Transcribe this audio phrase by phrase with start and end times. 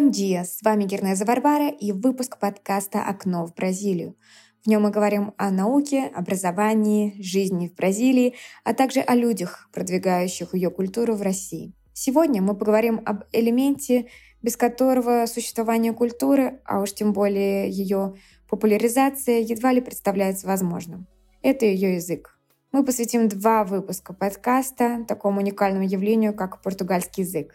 [0.00, 4.16] Бон с вами Гернеза Варвара и выпуск подкаста «Окно в Бразилию».
[4.64, 8.34] В нем мы говорим о науке, образовании, жизни в Бразилии,
[8.64, 11.74] а также о людях, продвигающих ее культуру в России.
[11.92, 14.06] Сегодня мы поговорим об элементе,
[14.42, 18.14] без которого существование культуры, а уж тем более ее
[18.48, 21.06] популяризация, едва ли представляется возможным.
[21.42, 22.38] Это ее язык.
[22.72, 27.54] Мы посвятим два выпуска подкаста такому уникальному явлению, как португальский язык.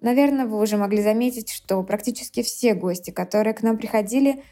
[0.00, 4.42] Наверное, вы уже могли заметить, что практически все гости, которые к нам приходили,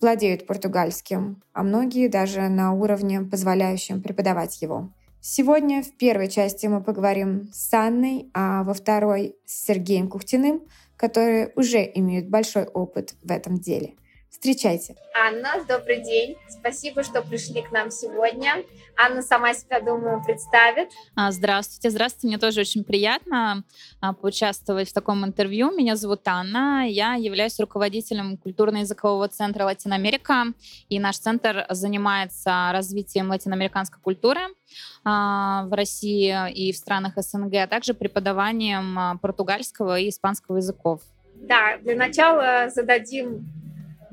[0.00, 4.92] владеют португальским, а многие даже на уровне, позволяющем преподавать его.
[5.20, 10.62] Сегодня в первой части мы поговорим с Анной, а во второй— с Сергеем Кухтиным,
[10.98, 13.94] которые уже имеют большой опыт в этом деле—
[14.30, 14.94] Встречайте.
[15.18, 16.36] Анна, добрый день.
[16.48, 18.62] Спасибо, что пришли к нам сегодня.
[18.96, 20.90] Анна сама себя, думаю, представит.
[21.16, 22.28] А, здравствуйте, здравствуйте.
[22.28, 23.64] Мне тоже очень приятно
[24.00, 25.70] а, поучаствовать в таком интервью.
[25.70, 26.86] Меня зовут Анна.
[26.86, 30.44] Я являюсь руководителем культурно-языкового центра Латиноамерика.
[30.90, 34.40] И наш центр занимается развитием латиноамериканской культуры
[35.04, 41.00] а, в России и в странах СНГ, а также преподаванием португальского и испанского языков.
[41.34, 43.46] Да, для начала зададим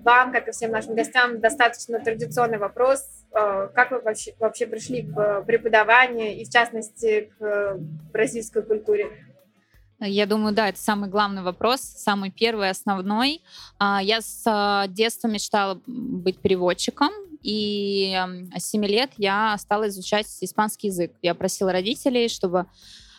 [0.06, 3.06] вам, как и всем нашим гостям, достаточно традиционный вопрос.
[3.34, 7.78] Э, как вы вообще, вообще пришли к преподаванию и, в частности, к
[8.14, 9.12] бразильской культуре?
[10.00, 13.42] Я думаю, да, это самый главный вопрос, самый первый, основной.
[13.80, 17.12] А, я с детства мечтала быть переводчиком,
[17.42, 18.14] и
[18.58, 21.14] с 7 лет я стала изучать испанский язык.
[21.22, 22.66] Я просила родителей, чтобы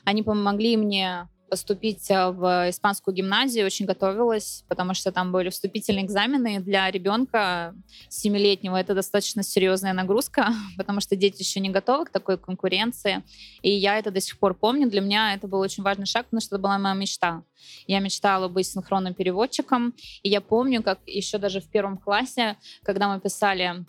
[0.05, 6.05] они помогли мне поступить э, в испанскую гимназию, очень готовилась, потому что там были вступительные
[6.05, 7.75] экзамены для ребенка
[8.09, 8.77] семилетнего.
[8.77, 13.23] Это достаточно серьезная нагрузка, потому что дети еще не готовы к такой конкуренции.
[13.63, 14.89] И я это до сих пор помню.
[14.89, 17.43] Для меня это был очень важный шаг, потому что это была моя мечта.
[17.87, 19.95] Я мечтала быть синхронным переводчиком.
[20.23, 23.85] И я помню, как еще даже в первом классе, когда мы писали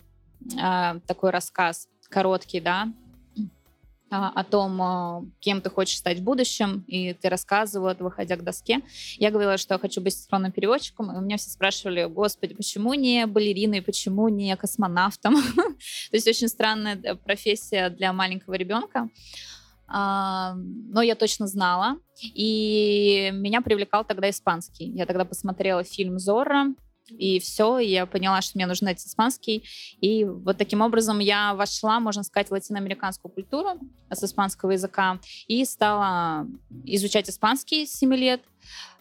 [0.60, 3.07] э, такой рассказ короткий, да, а,
[4.10, 8.80] о том, а, кем ты хочешь стать в будущем, и ты рассказывала, выходя к доске.
[9.16, 12.94] Я говорила, что я хочу быть синхронным переводчиком, и у меня все спрашивали, господи, почему
[12.94, 15.34] не балериной, почему не космонавтом?
[15.54, 19.08] То есть очень странная э, профессия для маленького ребенка.
[19.86, 24.86] А, но я точно знала, и меня привлекал тогда испанский.
[24.90, 26.74] Я тогда посмотрела фильм «Зорро»,
[27.10, 29.64] и все, и я поняла, что мне нужен этот испанский.
[30.00, 33.78] И вот таким образом я вошла, можно сказать, в латиноамериканскую культуру
[34.10, 36.46] с испанского языка и стала
[36.84, 38.42] изучать испанский с 7 лет.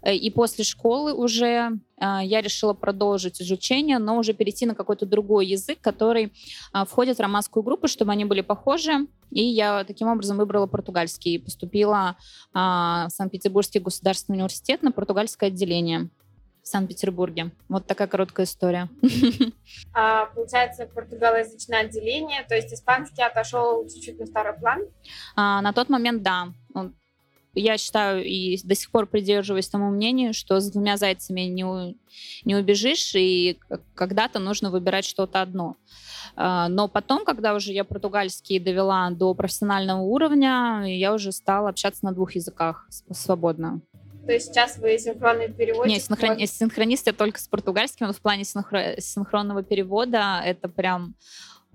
[0.01, 5.05] Э, и после школы уже э, я решила продолжить изучение, но уже перейти на какой-то
[5.05, 6.31] другой язык, который
[6.73, 9.07] э, входит в романскую группу, чтобы они были похожи.
[9.31, 12.15] И я таким образом выбрала португальский и поступила
[12.53, 16.09] в Санкт-Петербургский государственный университет на португальское отделение
[16.67, 17.51] в Санкт-Петербурге.
[17.69, 18.89] Вот такая короткая история.
[19.93, 24.81] А, получается, португалоязычное отделение, то есть испанский отошел чуть-чуть на второй план?
[25.35, 26.49] А, на тот момент, да.
[27.53, 31.95] Я считаю и до сих пор придерживаюсь тому мнению, что с двумя зайцами не, у,
[32.45, 33.57] не убежишь, и
[33.95, 35.77] когда-то нужно выбирать что-то одно.
[36.35, 42.05] А, но потом, когда уже я португальский довела до профессионального уровня, я уже стала общаться
[42.05, 43.81] на двух языках свободно.
[44.27, 45.93] То есть сейчас вы синхронный переводчик?
[45.93, 46.45] Нет, синхрон...
[46.45, 48.95] синхронист я только с португальским, но в плане синхро...
[48.99, 51.15] синхронного перевода это прям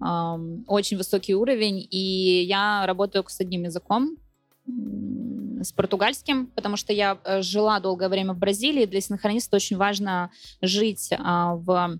[0.00, 4.18] эм, очень высокий уровень, и я работаю с одним языком,
[4.66, 8.84] с португальским, потому что я э, жила долгое время в Бразилии.
[8.84, 10.30] Для синхрониста очень важно
[10.60, 11.98] жить а, в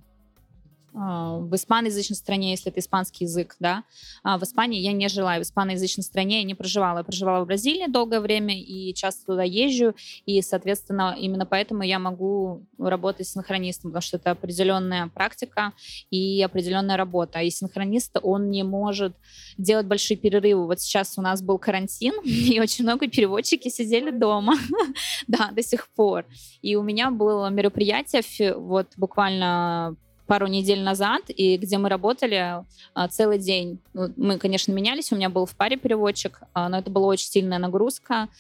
[0.93, 3.85] в испаноязычной стране, если это испанский язык, да,
[4.23, 6.99] а в Испании я не жила, в испаноязычной стране я не проживала.
[6.99, 9.95] Я проживала в Бразилии долгое время и часто туда езжу,
[10.27, 15.73] и, соответственно, именно поэтому я могу работать синхронистом, потому что это определенная практика
[16.11, 17.41] и определенная работа.
[17.41, 19.15] И синхронист, он не может
[19.57, 20.67] делать большие перерывы.
[20.67, 24.57] Вот сейчас у нас был карантин, и очень много переводчики сидели дома,
[25.27, 26.27] да, до сих пор.
[26.61, 28.23] И у меня было мероприятие
[28.57, 29.97] вот буквально
[30.33, 32.65] пару недель назад, и где мы работали
[32.95, 33.81] а, целый день.
[33.93, 37.27] Ну, мы, конечно, менялись, у меня был в паре переводчик, а, но это была очень
[37.27, 38.31] сильная нагрузка.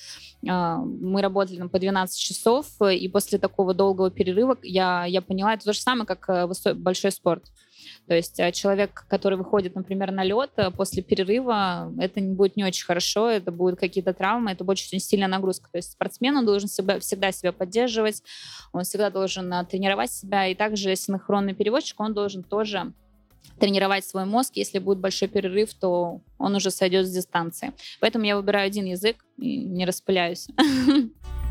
[0.48, 5.52] А, мы работали там, по 12 часов, и после такого долгого перерыва я, я поняла,
[5.52, 7.44] это то же самое, как э, большой спорт.
[8.08, 12.64] То есть э, человек, который выходит, например, на лед э, после перерыва, это будет не
[12.64, 15.70] очень хорошо, это будут какие-то травмы, это будет очень сильная нагрузка.
[15.70, 18.22] То есть спортсмен он должен себя, всегда себя поддерживать,
[18.72, 22.92] он всегда должен э, тренировать себя, и также синхронный переводчик, он должен тоже
[23.58, 24.56] тренировать свой мозг.
[24.56, 27.72] Если будет большой перерыв, то он уже сойдет с дистанции.
[28.00, 30.48] Поэтому я выбираю один язык и не распыляюсь.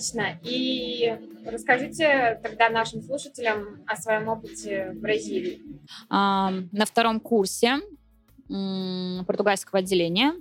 [0.00, 0.40] Отлично.
[0.44, 1.14] И
[1.44, 5.60] расскажите тогда нашим слушателям о своем опыте в Бразилии.
[6.08, 7.80] На втором курсе
[8.48, 10.32] португальского отделения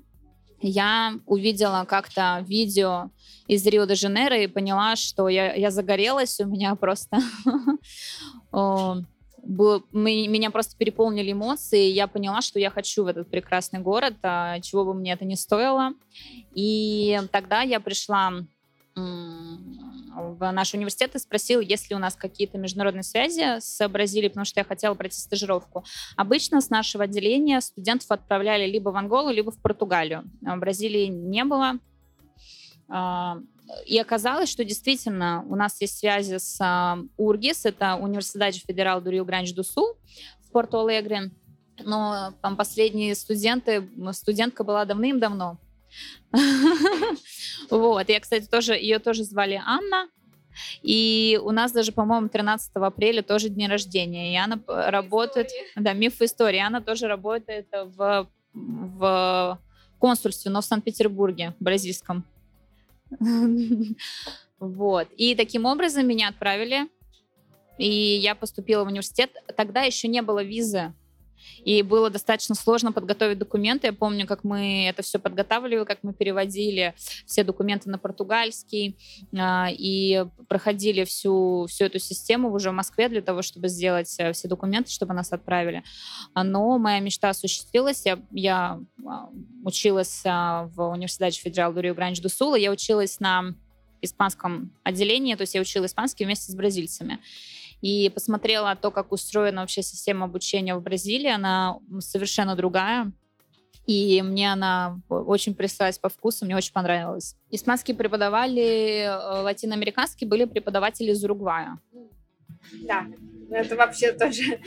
[0.62, 3.12] я увидела как-то видео
[3.48, 7.20] из Рио-де-Жанейро и поняла, что я, я загорелась, у меня просто
[8.52, 14.60] было, меня просто переполнили эмоции, я поняла, что я хочу в этот прекрасный город, а
[14.62, 15.92] чего бы мне это ни стоило.
[16.56, 18.32] И тогда я пришла
[20.16, 24.46] в наш университет и спросил, есть ли у нас какие-то международные связи с Бразилией, потому
[24.46, 25.84] что я хотела пройти стажировку.
[26.16, 30.30] Обычно с нашего отделения студентов отправляли либо в Анголу, либо в Португалию.
[30.46, 31.80] А в Бразилии не было.
[32.90, 33.38] А,
[33.86, 39.12] и оказалось, что действительно у нас есть связи с а, УРГИС, это Университет Федерал до
[39.12, 39.98] Рио-Гранди-ду-Сул
[40.42, 41.31] в Порту-Алегре.
[41.86, 45.60] Но там последние студенты, студентка была давным-давно,
[47.69, 48.09] Вот.
[48.09, 50.09] Я, кстати, тоже, ее тоже звали Анна.
[50.81, 54.33] И у нас даже, по-моему, 13 апреля тоже день рождения.
[54.33, 55.50] И она работает...
[55.75, 56.59] Да, миф истории.
[56.59, 59.59] Она тоже работает в, в
[60.00, 62.24] консульстве, но в Санкт-Петербурге, бразильском.
[64.59, 65.07] Вот.
[65.15, 66.89] И таким образом меня отправили.
[67.77, 69.31] И я поступила в университет.
[69.56, 70.94] Тогда еще не было визы
[71.63, 73.88] и было достаточно сложно подготовить документы.
[73.88, 76.94] Я помню, как мы это все подготавливали, как мы переводили
[77.25, 78.97] все документы на португальский
[79.38, 84.33] а, и проходили всю, всю эту систему уже в Москве для того, чтобы сделать э,
[84.33, 85.83] все документы, чтобы нас отправили.
[86.36, 88.06] Но моя мечта осуществилась.
[88.06, 89.30] Я, я а,
[89.63, 92.56] училась а, в университете Федерал Рио Гранч до Сула.
[92.56, 93.56] Я училась на
[94.01, 97.19] испанском отделении, то есть я учила испанский вместе с бразильцами
[97.81, 101.31] и посмотрела то, как устроена вообще система обучения в Бразилии.
[101.31, 103.12] Она совершенно другая.
[103.88, 107.36] И мне она очень пришлась по вкусу, мне очень понравилось.
[107.50, 111.80] Испанские преподавали, э, латиноамериканские были преподаватели из Уругвая.
[112.86, 113.08] Да,
[113.50, 114.60] это вообще тоже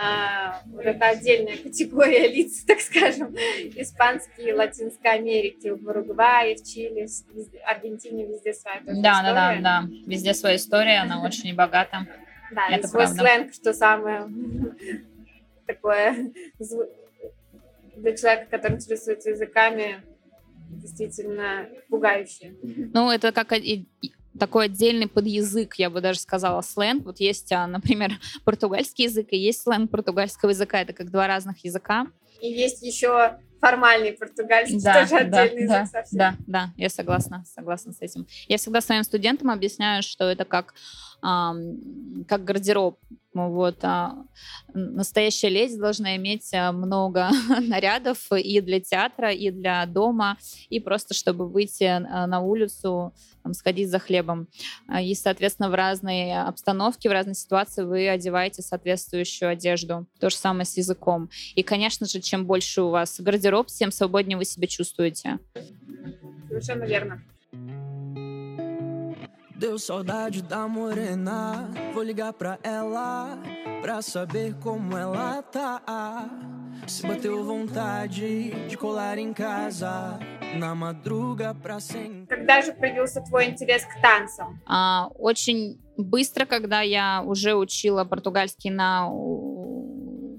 [0.00, 3.34] а, это отдельная категория лиц, так скажем.
[3.74, 9.02] Испанские, Латинской Америки, в Уругвае, в Чили, в Аргентине, везде своя да, история.
[9.02, 12.06] Да, да, да, везде своя история, она очень богата.
[12.50, 13.22] Да, это свой правда.
[13.22, 14.28] сленг, что самое
[15.66, 16.32] такое
[17.96, 20.02] для человека, который интересуется языками,
[20.70, 22.54] действительно пугающее.
[22.92, 23.52] Ну, это как
[24.38, 27.04] такой отдельный подязык, я бы даже сказала, сленг.
[27.04, 28.12] Вот есть, а, например,
[28.44, 30.80] португальский язык и есть сленг португальского языка.
[30.80, 32.06] Это как два разных языка.
[32.40, 36.18] И есть еще формальный португальский, да, тоже отдельный да, язык совсем.
[36.18, 38.26] Да, да, я согласна, согласна с этим.
[38.46, 40.74] Я всегда своим студентам объясняю, что это как
[41.20, 42.98] как гардероб.
[43.46, 43.78] Вот.
[43.82, 44.16] А
[44.74, 47.30] настоящая леди должна иметь а, много
[47.60, 50.36] нарядов и для театра, и для дома,
[50.68, 54.48] и просто чтобы выйти а, на улицу, там, сходить за хлебом.
[55.00, 60.06] И, соответственно, в разной обстановке, в разной ситуации вы одеваете соответствующую одежду.
[60.18, 61.30] То же самое с языком.
[61.54, 65.38] И, конечно же, чем больше у вас гардероб, тем свободнее вы себя чувствуете.
[66.48, 67.22] Совершенно верно.
[69.58, 73.36] Deu saudade da morena, vou ligar pra ela
[73.82, 75.82] pra saber como ela tá.
[76.86, 80.16] Se bateu vontade de colar em casa
[80.56, 82.38] на madruga pra sentar.
[82.38, 84.60] Когда же появился твой интерес к танцам?
[84.64, 89.10] А, очень быстро, когда я уже учила португальский на,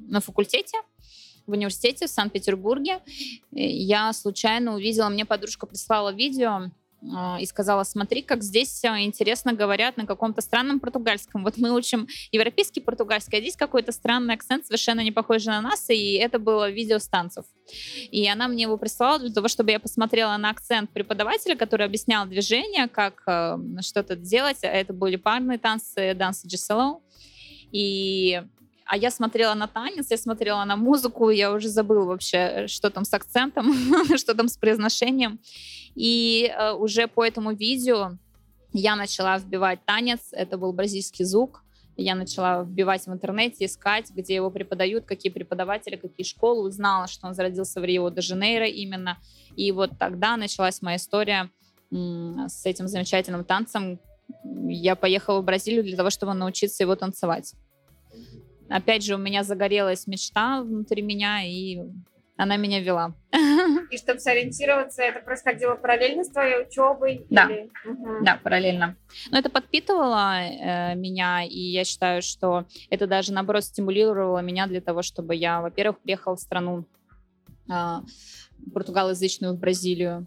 [0.08, 0.78] на факультете,
[1.46, 3.00] в университете в Санкт-Петербурге,
[3.52, 10.06] я случайно увидела, мне подружка прислала видео, и сказала, смотри, как здесь интересно говорят на
[10.06, 11.44] каком-то странном португальском.
[11.44, 15.90] Вот мы учим европейский португальский, а здесь какой-то странный акцент, совершенно не похожий на нас,
[15.90, 17.46] и это было видео с танцев.
[18.12, 22.26] И она мне его прислала для того, чтобы я посмотрела на акцент преподавателя, который объяснял
[22.26, 24.60] движение, как э, что-то делать.
[24.62, 27.02] Это были парные танцы, дансы Джесело.
[27.72, 28.42] И
[28.90, 33.06] а я смотрела на танец, я смотрела на музыку, я уже забыла вообще, что там
[33.06, 33.72] с акцентом,
[34.18, 35.40] что там с произношением.
[35.94, 38.18] И э, уже по этому видео
[38.74, 41.64] я начала вбивать танец, это был бразильский звук,
[41.98, 46.68] Я начала вбивать в интернете, искать, где его преподают, какие преподаватели, какие школы.
[46.68, 49.20] Узнала, что он зародился в Рио-де-Жанейро именно.
[49.56, 51.52] И вот тогда началась моя история
[51.92, 54.00] с этим замечательным танцем.
[54.68, 57.54] Я поехала в Бразилию для того, чтобы научиться его танцевать.
[58.70, 61.82] Опять же, у меня загорелась мечта внутри меня, и
[62.38, 63.14] она меня вела.
[63.92, 67.26] И чтобы сориентироваться, это происходило параллельно с твоей учебой?
[67.30, 67.70] Да, или...
[67.84, 68.24] угу.
[68.24, 68.96] да, параллельно.
[69.32, 74.80] Но это подпитывало э, меня, и я считаю, что это даже, наоборот, стимулировало меня для
[74.80, 76.86] того, чтобы я, во-первых, приехала в страну
[77.70, 77.96] э,
[78.74, 80.26] португалоязычную, в Бразилию.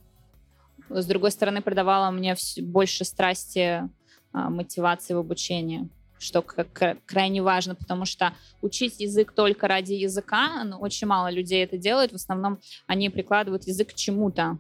[0.91, 3.89] С другой стороны, придавала мне больше страсти, э,
[4.33, 5.89] мотивации в обучении
[6.23, 11.77] что крайне важно, потому что учить язык только ради языка, ну, очень мало людей это
[11.77, 14.59] делают, в основном они прикладывают язык к чему-то,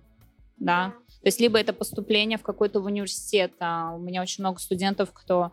[0.58, 5.10] да, то есть либо это поступление в какой-то университет, а у меня очень много студентов,
[5.12, 5.52] кто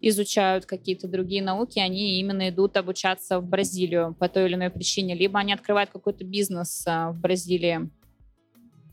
[0.00, 5.14] изучают какие-то другие науки, они именно идут обучаться в Бразилию по той или иной причине,
[5.14, 7.90] либо они открывают какой-то бизнес а, в Бразилии,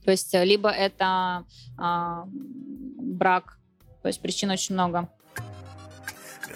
[0.06, 1.46] то есть либо это
[1.78, 3.58] а, brак,
[4.02, 5.10] то есть причин очень много.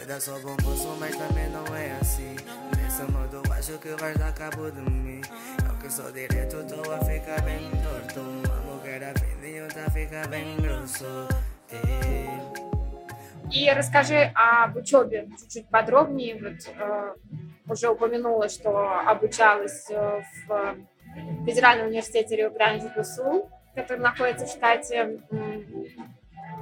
[0.08, 2.36] Dá só bom poço, mas também não é assim.
[2.78, 5.22] Nesse modo acho que vais dar cabo de mim.
[5.68, 8.20] Eu que sou direto, tô a ficar bem torto.
[8.20, 11.28] Uma mulher a fim tá fica bem grosso.
[13.52, 16.36] И расскажи об учебе чуть-чуть подробнее.
[16.36, 17.14] Вот, э,
[17.68, 20.76] уже упомянула, что обучалась э, в
[21.46, 25.20] Федеральном университете Рио-Гранди-до-Сул, который находится в штате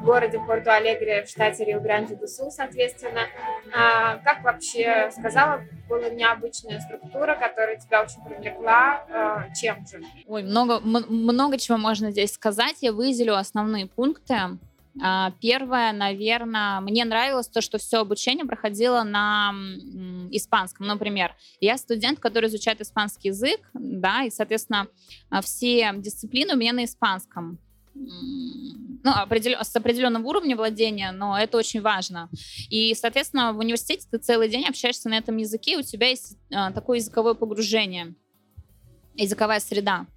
[0.08, 3.28] городе Порту-Алегре в штате Рио-Гранди-до-Сул, соответственно.
[3.76, 9.06] А, как вообще сказала, была необычная структура, которая тебя очень привлекла.
[9.12, 10.02] А, чем же?
[10.26, 12.78] Ой, много, много чего можно здесь сказать.
[12.82, 14.58] Я выделю основные пункты.
[15.04, 19.54] А, первое, наверное, мне нравилось то, что все обучение проходило на
[20.32, 20.88] испанском.
[20.88, 24.88] Например, я студент, который изучает испанский язык, да, и, соответственно,
[25.42, 27.60] все дисциплины у меня на испанском
[29.04, 32.30] ну, определен, с определенным уровнем владения, но это очень важно.
[32.70, 36.72] И, соответственно, в университете ты целый день общаешься на этом языке, у тебя есть а,
[36.72, 38.16] такое языковое погружение,
[39.16, 40.08] языковая среда.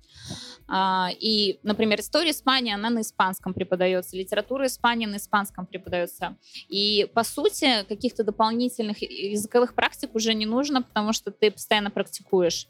[0.73, 6.37] А, и, например, история Испании, она на испанском преподается, литература Испании на испанском преподается.
[6.69, 12.69] И, по сути, каких-то дополнительных языковых практик уже не нужно, потому что ты постоянно практикуешь.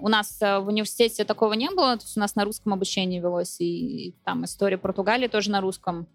[0.00, 3.20] У нас э, в университете такого не было, то есть у нас на русском обучение
[3.20, 6.06] велось, и, и там история Португалии тоже на русском.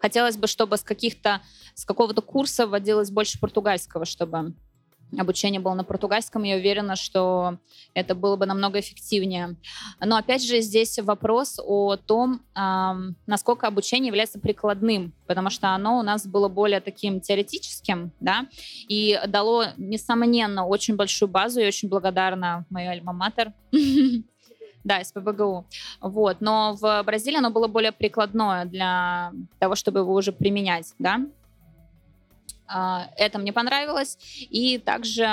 [0.00, 1.42] Хотелось бы, чтобы с каких-то,
[1.74, 4.54] с какого-то курса вводилось больше португальского, чтобы
[5.18, 7.58] обучение было на португальском, я уверена, что
[7.94, 9.56] это было бы намного эффективнее.
[10.00, 12.42] Но опять же здесь вопрос о том,
[13.26, 18.46] насколько обучение является прикладным, потому что оно у нас было более таким теоретическим, да,
[18.88, 23.52] и дало, несомненно, очень большую базу, и очень благодарна моей альма-матер,
[24.84, 25.66] да, СПБГУ.
[26.00, 26.40] Вот.
[26.40, 31.20] Но в Бразилии оно было более прикладное для того, чтобы его уже применять, да.
[32.72, 34.18] А, это мне понравилось.
[34.50, 35.28] И также,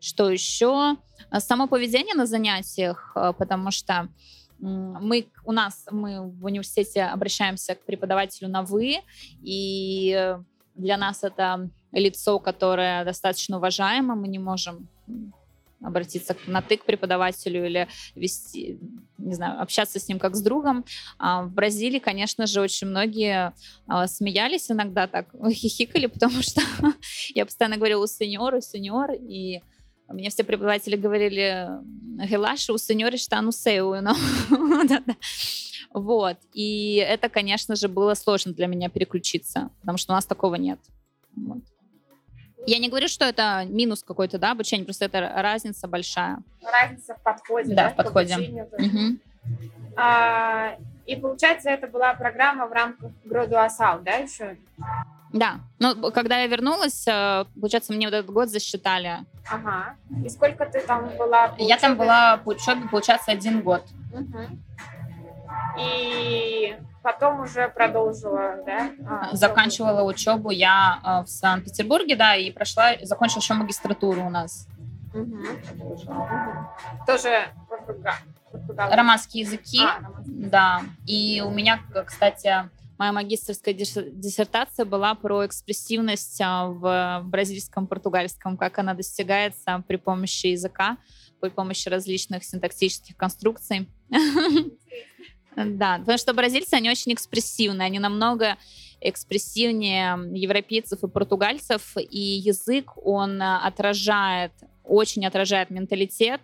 [0.00, 0.96] что еще?
[1.38, 4.08] Само поведение на занятиях, а, потому что
[4.60, 9.00] мы у нас мы в университете обращаемся к преподавателю на вы,
[9.42, 10.36] и
[10.74, 14.88] для нас это лицо, которое достаточно уважаемо, мы не можем
[15.84, 18.78] обратиться на ты к преподавателю или вести,
[19.18, 20.84] не знаю, общаться с ним как с другом.
[21.18, 23.52] А в Бразилии, конечно же, очень многие
[23.86, 26.60] а, смеялись иногда так, хихикали, потому что
[27.34, 29.60] я постоянно говорила у сеньора, сеньор, и
[30.08, 31.68] мне все преподаватели говорили,
[32.28, 33.94] Гелаша, у сеньора что ну сеу,
[35.92, 36.38] Вот.
[36.52, 40.78] И это, конечно же, было сложно для меня переключиться, потому что у нас такого нет.
[41.36, 41.62] Вот.
[42.66, 46.38] Я не говорю, что это минус какой-то, да, обучение, просто это разница большая.
[46.62, 48.66] Разница в подходе, да, да в подходе.
[48.78, 49.18] Угу.
[49.96, 54.56] А, и получается, это была программа в рамках Градуасал, да, еще?
[55.32, 55.56] Да.
[55.80, 59.18] Ну, когда я вернулась, э, получается, мне вот этот год засчитали.
[59.50, 59.96] Ага.
[60.24, 63.82] И сколько ты там была по Я там была по учебе, получается, один год.
[64.12, 64.38] Угу.
[65.80, 68.90] И потом уже продолжила, да?
[69.06, 74.66] А, Заканчивала учебу я а, в Санкт-Петербурге, да, и прошла, закончила еще магистратуру у нас.
[75.12, 75.38] Угу.
[77.06, 77.52] Тоже
[78.78, 80.48] Романские языки, а, романские.
[80.48, 80.82] да.
[81.06, 88.78] И у меня, кстати, моя магистрская диссертация была про экспрессивность а, в бразильском португальском, как
[88.78, 90.96] она достигается при помощи языка,
[91.40, 93.90] при помощи различных синтаксических конструкций.
[95.56, 98.56] Да, потому что бразильцы, они очень экспрессивные, они намного
[99.00, 106.40] экспрессивнее европейцев и португальцев, и язык, он отражает, очень отражает менталитет,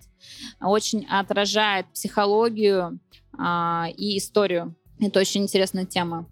[0.61, 3.01] очень отражает психологию
[3.39, 4.75] а, и историю.
[5.01, 6.27] Это очень интересная тема.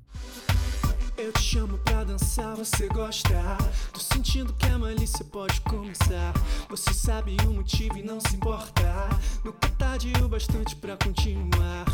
[1.21, 3.59] Eu te chamo pra dançar, você gosta.
[3.93, 6.33] Tô sentindo que a malícia pode começar.
[6.69, 9.09] Você sabe o motivo e não se importa.
[9.45, 11.87] Nunca tarde o bastante pra continuar.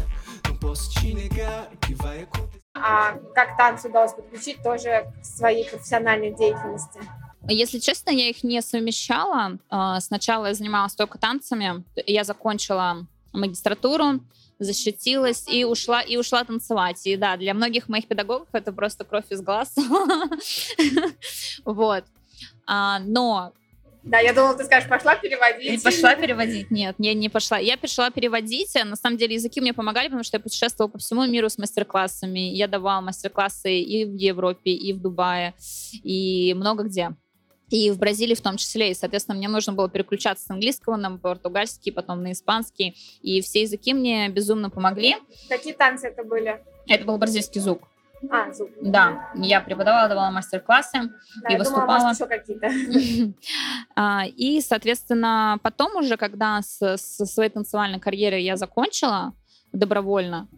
[2.75, 7.01] А как танцы удалось подключить тоже к своей профессиональной деятельности?
[7.49, 9.59] Если честно, я их не совмещала.
[10.01, 11.85] Сначала я занималась только танцами.
[12.07, 14.21] Я закончила магистратуру,
[14.59, 17.07] защитилась и ушла, и ушла танцевать.
[17.07, 19.75] И да, для многих моих педагогов это просто кровь из глаз.
[21.65, 22.05] Вот.
[22.67, 23.53] А, но
[24.05, 25.83] да, я думала, ты скажешь, пошла переводить.
[25.83, 26.71] Пошла переводить.
[26.71, 27.59] Нет, я не пошла.
[27.59, 28.75] Я пришла переводить.
[28.75, 32.41] На самом деле языки мне помогали, потому что я путешествовала по всему миру с мастер-классами.
[32.41, 35.55] Я давала мастер-классы и в Европе, и в Дубае,
[36.03, 37.11] и много где
[37.71, 38.91] и в Бразилии в том числе.
[38.91, 42.95] И, соответственно, мне нужно было переключаться с английского на португальский, потом на испанский.
[43.23, 45.17] И все языки мне безумно помогли.
[45.49, 46.63] Какие танцы это были?
[46.87, 47.89] Это был бразильский звук.
[48.31, 48.71] А, звук.
[48.81, 51.11] Да, я преподавала, давала мастер-классы
[51.43, 51.87] да, и выступала.
[51.87, 53.35] Думала, может, еще какие-то.
[53.97, 59.33] А, и, соответственно, потом уже, когда со своей танцевальной карьерой я закончила
[59.73, 60.49] добровольно,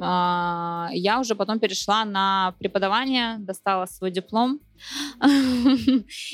[0.00, 4.60] а, я уже потом перешла на преподавание, достала свой диплом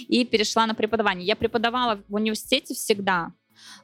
[0.08, 1.26] и перешла на преподавание.
[1.26, 3.32] Я преподавала в университете всегда,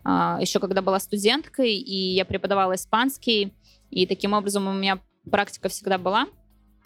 [0.04, 3.54] а, еще когда была студенткой, и я преподавала испанский,
[3.90, 5.00] и таким образом у меня
[5.30, 6.26] практика всегда была.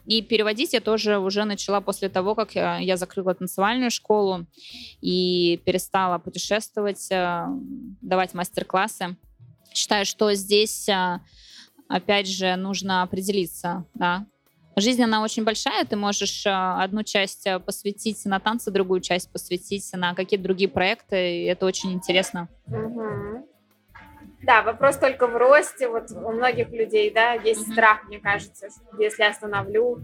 [0.05, 4.47] И переводить я тоже уже начала после того, как я, я закрыла танцевальную школу
[5.01, 7.49] и перестала путешествовать, а,
[8.01, 9.17] давать мастер-классы.
[9.75, 10.89] Считаю, что здесь
[11.89, 14.27] опять же, нужно определиться, да.
[14.75, 19.89] Жизнь, она очень большая, ты можешь а, одну часть посвятить на танцы, другую часть посвятить
[19.93, 22.49] на какие-то другие проекты, и это очень интересно.
[22.67, 23.52] Угу.
[24.43, 29.03] Да, вопрос только в росте, вот у многих людей, да, есть страх, мне кажется, что
[29.03, 30.01] если остановлю,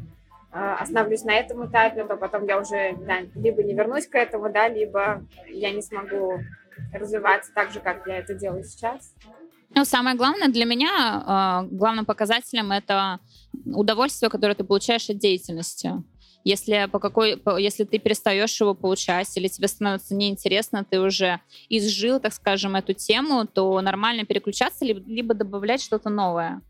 [0.52, 4.52] а, остановлюсь на этом этапе, то потом я уже да, либо не вернусь к этому,
[4.52, 6.40] да, либо я не смогу
[6.92, 9.12] развиваться так же, как я это делаю сейчас.
[9.74, 13.18] Ну, самое главное для меня, э, главным показателем это
[13.66, 15.92] удовольствие, которое ты получаешь от деятельности.
[16.44, 21.40] Если, по какой, по, если ты перестаешь его получать или тебе становится неинтересно, ты уже
[21.68, 26.62] изжил, так скажем, эту тему, то нормально переключаться, либо, либо добавлять что-то новое.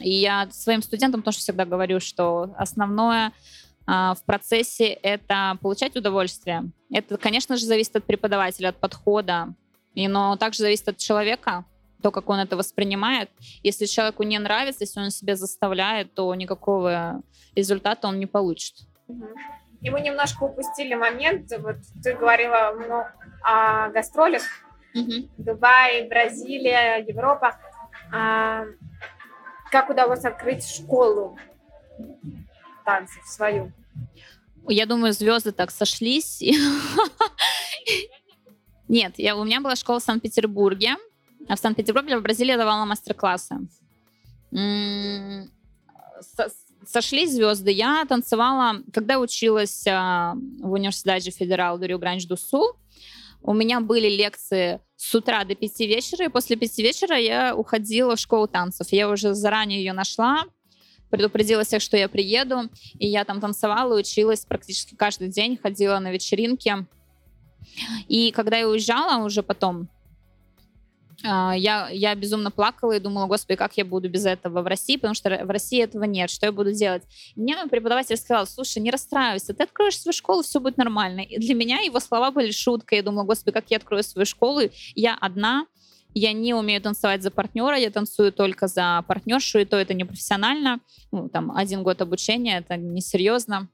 [0.00, 3.32] И я своим студентам тоже всегда говорю, что основное
[3.86, 6.70] а, в процессе это получать удовольствие.
[6.90, 9.54] Это, конечно же, зависит от преподавателя, от подхода,
[9.94, 11.64] и, но также зависит от человека,
[12.00, 13.30] то, как он это воспринимает.
[13.62, 17.22] Если человеку не нравится, если он себя заставляет, то никакого
[17.54, 18.74] результата он не получит.
[19.80, 21.52] И мы немножко упустили момент.
[21.58, 23.04] Вот ты говорила ну,
[23.42, 24.42] о гастролях.
[24.94, 25.28] Угу.
[25.38, 27.58] Дубай, Бразилия, Европа.
[28.12, 28.64] А,
[29.70, 31.38] как удалось открыть школу
[32.84, 33.72] танцев свою?
[34.68, 36.42] Я думаю, звезды так сошлись.
[38.88, 40.96] Нет, я, у меня была школа в Санкт-Петербурге.
[41.48, 43.56] А в Санкт-Петербурге, в Бразилии давала мастер-классы.
[46.86, 47.70] Сошлись звезды.
[47.70, 52.76] Я танцевала, когда училась а, в университете Федерал до Рио-Гранж-ду-Сул.
[53.42, 58.16] У меня были лекции с утра до пяти вечера, и после пяти вечера я уходила
[58.16, 58.88] в школу танцев.
[58.92, 60.44] Я уже заранее ее нашла,
[61.10, 66.12] предупредила всех, что я приеду, и я там танцевала, училась практически каждый день, ходила на
[66.12, 66.86] вечеринки.
[68.08, 69.88] И когда я уезжала уже потом,
[71.22, 75.14] я, я безумно плакала и думала, господи, как я буду без этого в России, потому
[75.14, 77.02] что в России этого нет, что я буду делать?
[77.36, 81.20] И мне преподаватель сказал, слушай, не расстраивайся, ты откроешь свою школу, все будет нормально.
[81.20, 84.60] И для меня его слова были шуткой, я думала, господи, как я открою свою школу,
[84.94, 85.66] я одна,
[86.14, 90.04] я не умею танцевать за партнера, я танцую только за партнершу, и то это не
[90.04, 90.80] профессионально.
[91.12, 93.68] Ну, там, один год обучения, это несерьезно.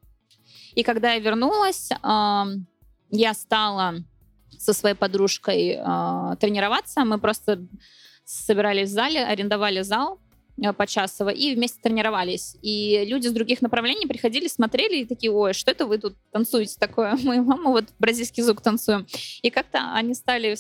[0.75, 1.89] И когда я вернулась,
[3.11, 3.95] я стала
[4.63, 7.05] со своей подружкой э, тренироваться.
[7.05, 7.67] Мы просто
[8.25, 10.19] собирались в зале, арендовали зал
[10.63, 12.57] э, почасово и вместе тренировались.
[12.63, 16.77] И люди с других направлений приходили, смотрели и такие, ой, что это вы тут танцуете
[16.79, 17.17] такое?
[17.23, 19.07] Мы, мама, вот бразильский звук танцуем.
[19.43, 20.57] И как-то они стали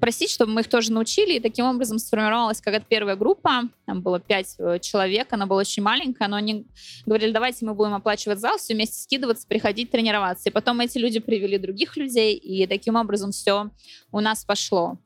[0.00, 1.34] просить, чтобы мы их тоже научили.
[1.34, 3.62] И таким образом сформировалась какая-то первая группа.
[3.86, 6.66] Там было пять э, человек, она была очень маленькая, но они
[7.06, 10.48] говорили, давайте мы будем оплачивать зал, все вместе скидываться, приходить тренироваться.
[10.48, 13.70] И потом эти люди привели других людей, и таким образом все
[14.10, 14.98] у нас пошло.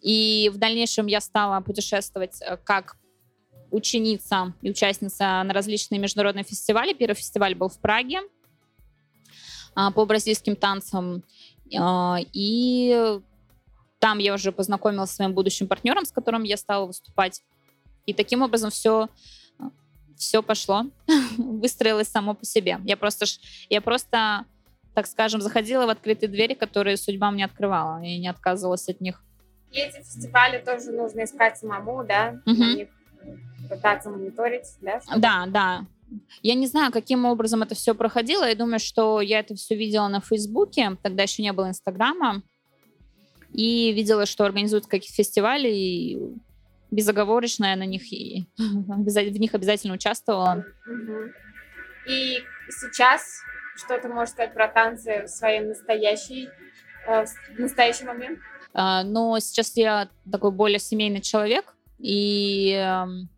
[0.00, 2.96] И в дальнейшем я стала путешествовать э, как
[3.70, 6.94] ученица и участница на различные международные фестивали.
[6.94, 8.20] Первый фестиваль был в Праге
[9.74, 11.22] а, по бразильским танцам.
[11.76, 13.20] А, и
[13.98, 17.42] там я уже познакомилась с своим будущим партнером, с которым я стала выступать.
[18.06, 19.08] И таким образом все
[20.18, 20.84] все пошло,
[21.38, 22.78] выстроилось само по себе.
[22.84, 23.24] Я просто,
[23.70, 24.44] я просто,
[24.94, 29.22] так скажем, заходила в открытые двери, которые судьба мне открывала, и не отказывалась от них.
[29.70, 32.40] И эти фестивали тоже нужно искать самому, да?
[32.46, 32.88] Угу.
[33.68, 35.00] Пытаться мониторить, да?
[35.00, 35.20] Чтобы...
[35.20, 35.86] Да, да.
[36.42, 38.48] Я не знаю, каким образом это все проходило.
[38.48, 40.96] Я думаю, что я это все видела на Фейсбуке.
[41.02, 42.42] Тогда еще не было Инстаграма.
[43.52, 45.68] И видела, что организуют какие-то фестивали.
[45.68, 46.18] И
[46.90, 50.64] безоговорочно я на них и в них обязательно участвовала.
[52.06, 52.38] И
[52.70, 53.42] сейчас
[53.78, 56.48] что ты можешь сказать про танцы в своем настоящий,
[57.06, 58.40] э, в настоящий момент?
[58.74, 63.28] А, но сейчас я такой более семейный человек, и, эм,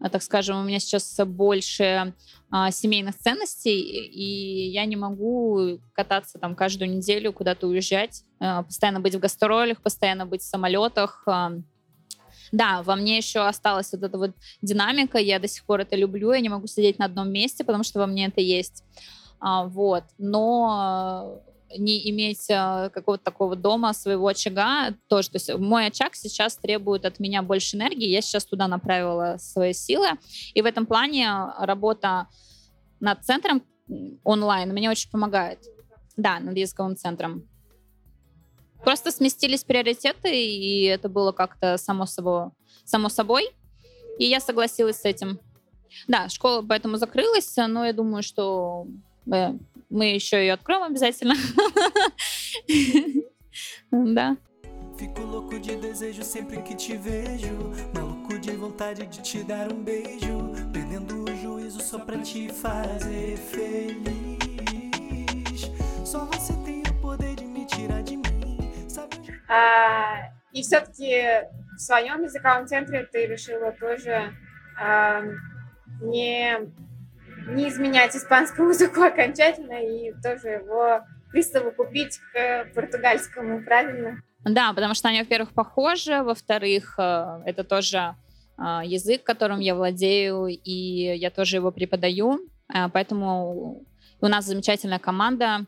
[0.00, 2.12] а, так скажем, у меня сейчас больше
[2.50, 9.00] а, семейных ценностей, и я не могу кататься там каждую неделю, куда-то уезжать, а, постоянно
[9.00, 11.26] быть в гастролях, постоянно быть в самолетах.
[12.52, 14.32] Да, во мне еще осталась вот эта вот
[14.62, 17.82] динамика, я до сих пор это люблю, я не могу сидеть на одном месте, потому
[17.82, 18.84] что во мне это есть.
[19.40, 21.42] Вот, но
[21.76, 24.94] не иметь э, какого-то такого дома, своего очага.
[25.08, 29.72] То есть мой очаг сейчас требует от меня больше энергии, я сейчас туда направила свои
[29.72, 30.08] силы.
[30.54, 32.28] И в этом плане работа
[33.00, 33.62] над центром
[34.24, 35.58] онлайн мне очень помогает.
[36.16, 37.48] Да, над языковым центром.
[38.84, 42.50] Просто сместились приоритеты, и это было как-то само собой,
[42.84, 43.48] само собой.
[44.18, 45.40] И я согласилась с этим.
[46.06, 48.86] Да, школа поэтому закрылась, но я думаю, что
[49.32, 49.54] э,
[49.89, 51.35] мы еще ее откроем обязательно.
[53.91, 54.37] Да.
[54.99, 57.73] Fico louco de desejo sempre que te vejo.
[57.93, 60.51] Maluco de vontade de te dar um beijo.
[60.73, 64.37] Perdendo o juízo só pra te fazer feliz.
[66.05, 68.89] Só você tem o poder de me tirar de mim.
[68.89, 69.15] Sabe
[69.47, 74.35] а, И все-таки в своем языковом центре ты решила тоже
[74.77, 75.23] а,
[76.01, 76.59] не
[77.46, 84.22] не изменять испанскому языку окончательно и тоже его присовокупить к португальскому, правильно?
[84.44, 88.14] Да, потому что они, во-первых, похожи, во-вторых, э, это тоже
[88.58, 92.40] э, язык, которым я владею, и я тоже его преподаю,
[92.72, 93.82] э, поэтому
[94.20, 95.66] у нас замечательная команда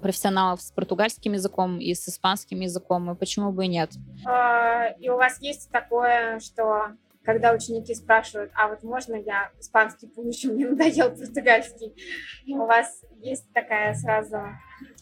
[0.00, 3.90] профессионалов с португальским языком и с испанским языком, и почему бы и нет.
[4.24, 6.92] А, и у вас есть такое, что
[7.26, 11.92] когда ученики спрашивают, а вот можно я испанский получу, мне надоел португальский,
[12.46, 14.38] у вас есть такая сразу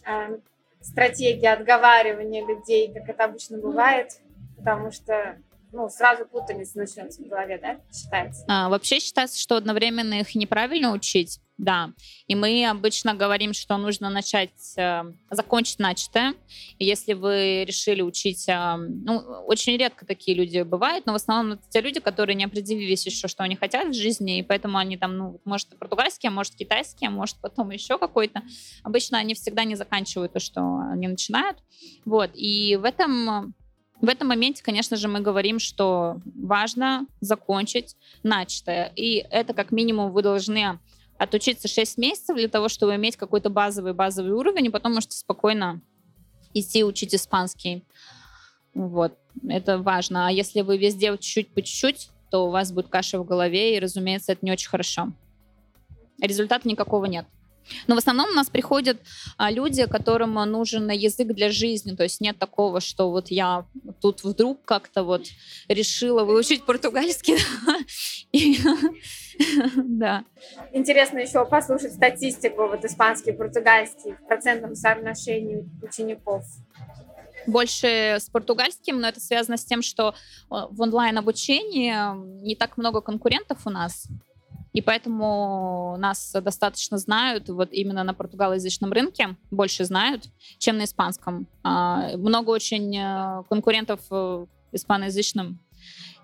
[0.05, 0.39] э,
[0.81, 4.19] стратегия отговаривания людей, как это обычно бывает,
[4.57, 5.37] потому что
[5.75, 8.45] ну, сразу путаница начнется в голове, да, считается?
[8.47, 11.91] А, вообще считается, что одновременно их неправильно учить, да.
[12.27, 16.33] И мы обычно говорим, что нужно начать, э, закончить начатое.
[16.79, 21.53] И если вы решили учить, э, ну, очень редко такие люди бывают, но в основном
[21.53, 24.97] это те люди, которые не определились еще, что они хотят в жизни, и поэтому они
[24.97, 28.43] там, ну, может, португальский, а может, китайский, а может, потом еще какой-то.
[28.83, 30.61] Обычно они всегда не заканчивают то, что
[30.91, 31.57] они начинают.
[32.05, 32.31] Вот.
[32.33, 33.53] И в этом
[34.05, 38.91] в этом моменте, конечно же, мы говорим, что важно закончить начатое.
[38.95, 40.79] И это как минимум вы должны
[41.17, 45.81] отучиться 6 месяцев для того, чтобы иметь какой-то базовый базовый уровень, и потом можете спокойно
[46.53, 47.83] идти учить испанский.
[48.73, 50.27] Вот, это важно.
[50.27, 53.79] А если вы везде чуть-чуть по чуть-чуть, то у вас будет каша в голове, и,
[53.79, 55.13] разумеется, это не очень хорошо.
[56.21, 57.25] Результата никакого нет.
[57.87, 58.97] Но в основном у нас приходят
[59.37, 61.95] а, люди, которым нужен язык для жизни.
[61.95, 63.65] То есть нет такого, что вот я
[64.01, 65.25] тут вдруг как-то вот
[65.67, 67.37] решила выучить португальский.
[69.75, 70.23] Да.
[70.73, 76.43] Интересно еще послушать статистику, вот испанский и португальский в процентном соотношении учеников
[77.47, 80.13] больше с португальским, но это связано с тем, что э,
[80.49, 81.93] в онлайн-обучении
[82.43, 84.07] не так много конкурентов у нас.
[84.75, 90.25] И поэтому нас достаточно знают вот именно на португалоязычном рынке, больше знают,
[90.57, 91.47] чем на испанском.
[91.63, 95.59] А, много очень э, конкурентов в испаноязычном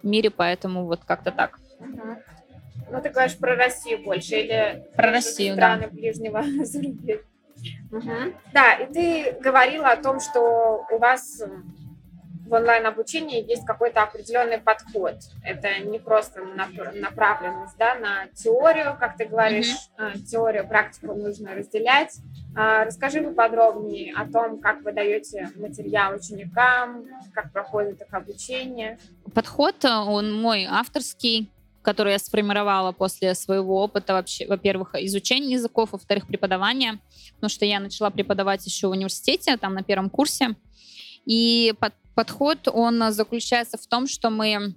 [0.03, 1.59] мире, поэтому вот как-то так.
[1.79, 5.95] Ну, ты говоришь про Россию больше или про Россию, страны да.
[5.95, 7.21] ближнего зарубежья?
[7.89, 8.33] Угу.
[8.53, 11.41] Да, и ты говорила о том, что у вас
[12.51, 15.15] в онлайн-обучении есть какой-то определенный подход.
[15.41, 20.19] Это не просто направленность да, на теорию, как ты говоришь, mm-hmm.
[20.23, 22.17] теорию, практику нужно разделять.
[22.53, 28.99] А, расскажи поподробнее о том, как вы даете материал ученикам, как проходит их обучение.
[29.33, 31.49] Подход, э, он мой авторский,
[31.81, 36.99] которые я сформировала после своего опыта вообще, во-первых, изучения языков, во-вторых, преподавания,
[37.35, 40.55] потому что я начала преподавать еще в университете, там на первом курсе.
[41.25, 44.75] И под, подход, он заключается в том, что мы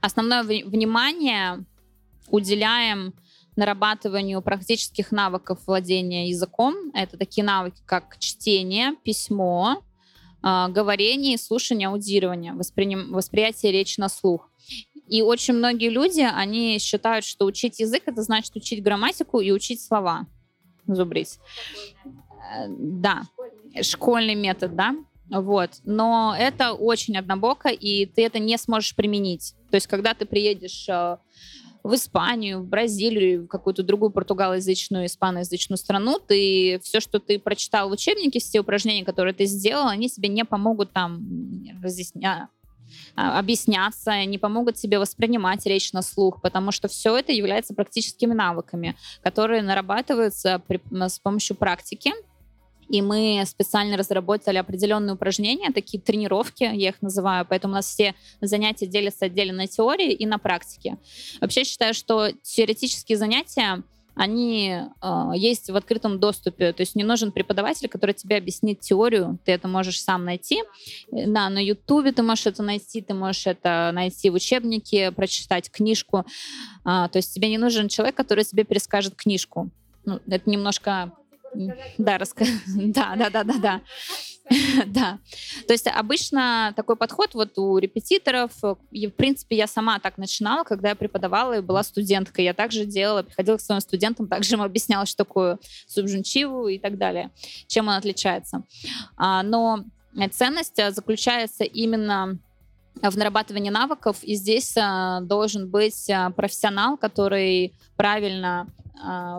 [0.00, 1.64] основное внимание
[2.28, 3.14] уделяем
[3.54, 6.74] нарабатыванию практических навыков владения языком.
[6.92, 9.84] Это такие навыки, как чтение, письмо,
[10.42, 14.50] э, говорение, слушание, аудирование, восприним, восприятие речи на слух.
[15.06, 19.80] И очень многие люди, они считают, что учить язык это значит учить грамматику и учить
[19.80, 20.26] слова,
[20.88, 21.38] зубрить.
[22.04, 23.22] Э, да,
[23.82, 24.96] школьный метод, да.
[25.32, 25.70] Вот.
[25.84, 29.54] Но это очень однобоко, и ты это не сможешь применить.
[29.70, 31.16] То есть, когда ты приедешь э,
[31.82, 37.88] в Испанию, в Бразилию, в какую-то другую португалоязычную, испаноязычную страну, ты все, что ты прочитал
[37.88, 41.26] в учебнике, все упражнения, которые ты сделал, они тебе не помогут там
[41.82, 42.48] разъяснять
[43.16, 48.34] а, объясняться, не помогут тебе воспринимать речь на слух, потому что все это является практическими
[48.34, 52.12] навыками, которые нарабатываются при, с помощью практики.
[52.88, 58.14] И мы специально разработали определенные упражнения, такие тренировки, я их называю, поэтому у нас все
[58.40, 60.98] занятия делятся отдельно на теории и на практике.
[61.40, 63.82] Вообще считаю, что теоретические занятия
[64.14, 66.72] они э, есть в открытом доступе.
[66.72, 69.38] То есть не нужен преподаватель, который тебе объяснит теорию.
[69.44, 70.62] Ты это можешь сам найти.
[71.10, 76.26] Да, на Ютубе ты можешь это найти, ты можешь это найти в учебнике, прочитать книжку.
[76.84, 79.70] А, то есть тебе не нужен человек, который тебе перескажет книжку.
[80.04, 81.12] Ну, это немножко
[81.98, 82.44] да, раска...
[82.76, 83.80] да, да, да, да, да.
[84.86, 85.18] да.
[85.66, 88.52] То есть обычно такой подход вот у репетиторов,
[88.90, 92.44] и, в принципе, я сама так начинала, когда я преподавала и была студенткой.
[92.44, 96.98] Я также делала, приходила к своим студентам, также им объясняла, что такое субжунчиву и так
[96.98, 97.30] далее,
[97.66, 98.64] чем он отличается.
[99.16, 99.84] А, но
[100.32, 102.38] ценность заключается именно
[103.00, 108.68] в нарабатывании навыков, и здесь а, должен быть а, профессионал, который правильно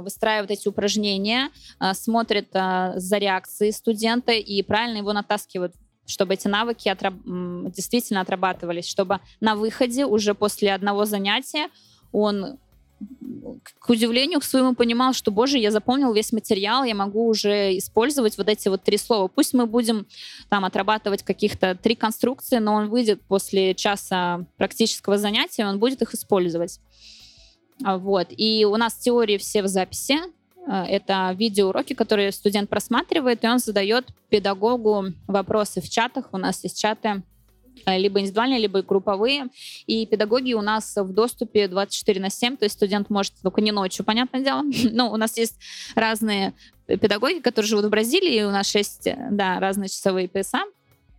[0.02, 5.74] выстраивает эти упражнения, а, смотрит а, за реакцией студента и правильно его натаскивает
[6.06, 11.70] чтобы эти навыки отраб действительно отрабатывались, чтобы на выходе уже после одного занятия
[12.12, 12.58] он
[13.80, 18.38] к удивлению к своему понимал, что, боже, я запомнил весь материал, я могу уже использовать
[18.38, 19.28] вот эти вот три слова.
[19.28, 20.08] Пусть мы будем
[20.50, 26.14] там отрабатывать каких-то три конструкции, но он выйдет после часа практического занятия, он будет их
[26.14, 26.80] использовать.
[27.84, 28.28] А, вот.
[28.30, 30.20] И у нас теории все в записи.
[30.68, 36.30] А, это видеоуроки, которые студент просматривает, и он задает педагогу вопросы в чатах.
[36.32, 37.24] У нас есть чаты
[37.86, 39.48] а, либо индивидуальные, либо групповые.
[39.88, 43.72] И педагоги у нас в доступе 24 на 7, то есть студент может только не
[43.72, 44.64] ночью, понятное дело.
[44.92, 45.60] Но у нас есть
[45.96, 46.54] разные
[46.88, 50.64] педагоги, которые живут в Бразилии, и у нас есть да, разные часовые пояса.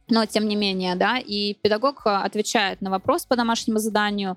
[0.08, 4.36] Но тем не менее, да, и педагог отвечает на вопрос по домашнему заданию,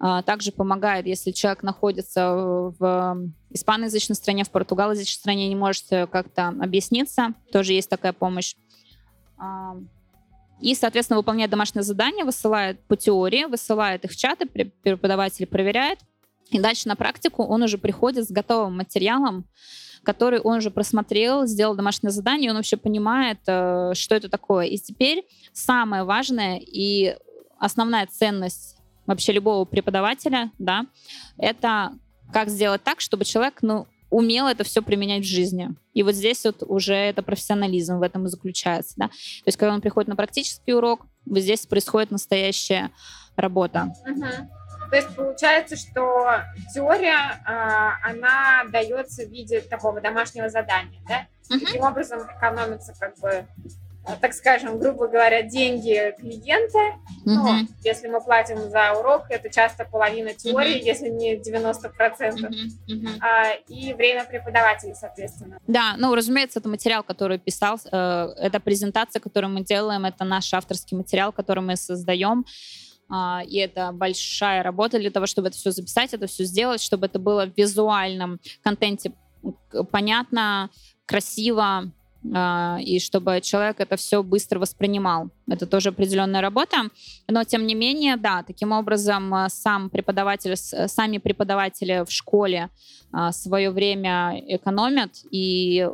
[0.00, 2.32] также помогает, если человек находится
[2.78, 7.34] в испаноязычной стране, в португалоязычной стране, не может э, как-то объясниться.
[7.52, 8.54] Тоже есть такая помощь.
[9.36, 9.76] А,
[10.60, 15.98] и, соответственно, выполняет домашнее задание, высылает по теории, высылает их в чаты, преподаватель проверяет.
[16.50, 19.44] И дальше на практику он уже приходит с готовым материалом,
[20.02, 24.66] который он уже просмотрел, сделал домашнее задание, он вообще понимает, э, что это такое.
[24.66, 27.16] И теперь самое важное и
[27.58, 28.79] основная ценность
[29.10, 30.86] вообще любого преподавателя, да,
[31.36, 31.92] это
[32.32, 35.70] как сделать так, чтобы человек, ну, умел это все применять в жизни.
[35.94, 39.08] И вот здесь вот уже это профессионализм в этом и заключается, да.
[39.08, 42.90] То есть, когда он приходит на практический урок, вот здесь происходит настоящая
[43.36, 43.92] работа.
[44.08, 44.24] Угу.
[44.90, 46.42] То есть получается, что
[46.74, 51.26] теория, э, она дается в виде такого домашнего задания, да?
[51.48, 51.64] Угу.
[51.64, 53.46] Таким образом экономится как бы
[54.20, 56.78] так скажем, грубо говоря, деньги клиента.
[57.24, 57.34] Угу.
[57.34, 60.86] Ну, если мы платим за урок, это часто половина теории, угу.
[60.86, 62.34] если не 90%.
[62.34, 62.96] Угу.
[62.96, 63.08] Угу.
[63.20, 65.58] А, и время преподавателя, соответственно.
[65.66, 70.52] Да, ну, разумеется, это материал, который писал, э, это презентация, которую мы делаем, это наш
[70.54, 72.44] авторский материал, который мы создаем.
[73.12, 77.06] Uh, и это большая работа для того, чтобы это все записать, это все сделать, чтобы
[77.06, 79.10] это было в визуальном контенте
[79.90, 80.70] понятно,
[81.06, 81.90] красиво,
[82.22, 85.30] и чтобы человек это все быстро воспринимал.
[85.48, 86.90] Это тоже определенная работа,
[87.28, 92.68] но тем не менее, да, таким образом а, сам преподаватель, сами преподаватели в школе
[93.12, 95.88] а, свое время экономят и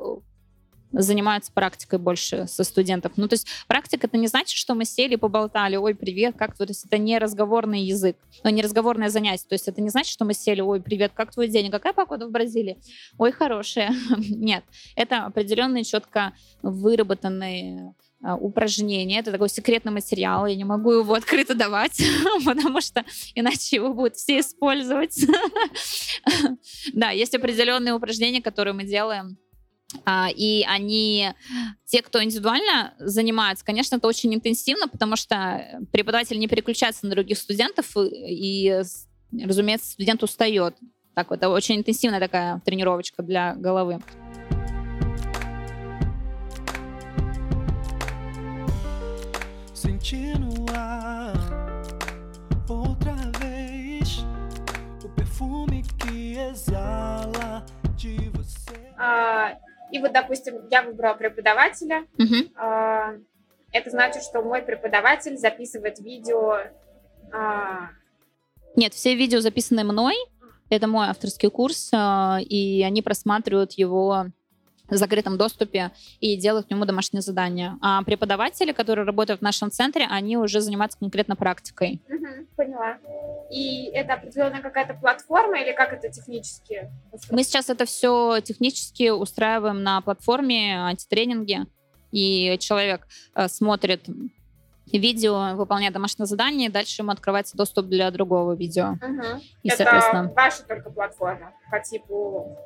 [0.93, 3.13] занимаются практикой больше со студентов.
[3.17, 6.67] Ну, то есть практика это не значит, что мы сели, поболтали, ой, привет, как твой...
[6.67, 9.47] То есть это не разговорный язык, но не разговорное занятие.
[9.49, 12.27] То есть это не значит, что мы сели, ой, привет, как твой день, какая погода
[12.27, 12.79] в Бразилии?
[13.19, 13.95] Ой, хорошая.
[14.17, 17.95] Нет, это определенные четко выработанные
[18.35, 19.21] упражнение.
[19.21, 20.47] Это такой секретный материал.
[20.47, 22.03] Я не могу его открыто давать,
[22.45, 25.25] потому что иначе его будут все использовать.
[26.93, 29.46] Да, есть определенные упражнения, которые мы делаем а,
[30.37, 31.33] и они,
[31.85, 37.39] те, кто индивидуально занимается, конечно, это очень интенсивно, потому что преподаватель не переключается на других
[37.39, 38.83] студентов, и,
[39.33, 40.77] разумеется, студент устает.
[41.15, 44.01] Так вот, это очень интенсивная такая тренировочка для головы.
[58.99, 59.59] А,
[59.97, 62.07] и вот, допустим, я выбрала преподавателя.
[62.19, 63.23] Uh-huh.
[63.73, 66.59] Это значит, что мой преподаватель записывает видео.
[67.33, 67.91] А,
[68.75, 70.15] Нет, все видео записаны мной.
[70.69, 74.27] Это мой авторский курс, а, и они просматривают его
[74.89, 77.79] в закрытом доступе и делают к нему домашние задания.
[77.81, 82.01] А преподаватели, которые работают в нашем центре, они уже занимаются конкретно практикой.
[82.09, 82.99] Угу, поняла.
[83.51, 86.91] И это определенная какая-то платформа или как это технически?
[87.31, 91.67] Мы сейчас это все технически устраиваем на платформе антитренинги,
[92.13, 94.09] и человек э, смотрит
[94.93, 98.93] видео, выполняет домашнее задание, и дальше ему открывается доступ для другого видео.
[98.93, 99.43] Угу.
[99.63, 100.33] И, это соответственно...
[100.35, 102.57] ваша только платформа по типу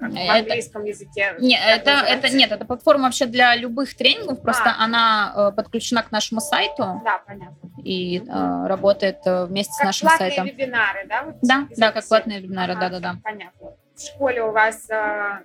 [0.00, 1.34] в английском это, языке.
[1.38, 4.84] Нет, это, это, нет, это платформа вообще для любых тренингов, просто а.
[4.84, 7.00] она э, подключена к нашему сайту.
[7.04, 7.70] Да, понятно.
[7.82, 10.46] И э, работает э, вместе как с нашим сайтом.
[10.46, 11.22] Как вебинары, да?
[11.24, 13.16] Вот да, да, как платные вебинары, да-да-да.
[13.22, 13.72] Понятно.
[13.94, 15.42] В школе у вас, э,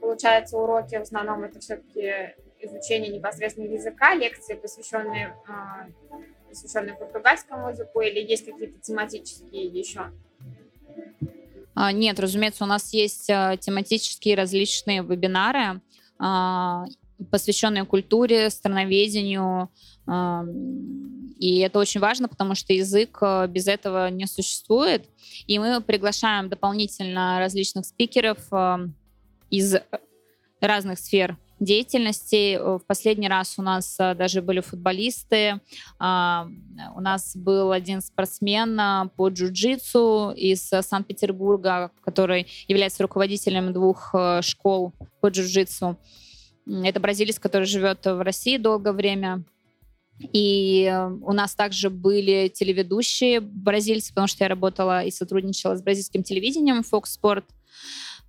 [0.00, 6.16] получается, уроки в основном это все-таки изучение непосредственно языка, лекции, посвященные, э,
[6.48, 10.10] посвященные португальскому языку, или есть какие-то тематические еще?
[11.76, 15.82] А, нет, разумеется, у нас есть а, тематические различные вебинары,
[16.18, 16.86] а,
[17.30, 19.70] посвященные культуре, страноведению.
[21.38, 25.06] И это очень важно, потому что язык без этого не существует.
[25.46, 28.38] И мы приглашаем дополнительно различных спикеров
[29.50, 29.76] из
[30.60, 32.54] разных сфер деятельности.
[32.54, 35.60] Э, в последний раз у нас э, даже были футболисты.
[35.98, 36.48] А,
[36.94, 44.92] у нас был один спортсмен э, по джиу-джитсу из Санкт-Петербурга, который является руководителем двух школ
[45.20, 45.96] по джиу-джитсу.
[46.66, 49.44] Это бразилец, который живет в России долгое время.
[50.32, 50.90] И
[51.22, 56.80] у нас также были телеведущие бразильцы, потому что я работала и сотрудничала с бразильским телевидением
[56.80, 57.44] Fox Sport.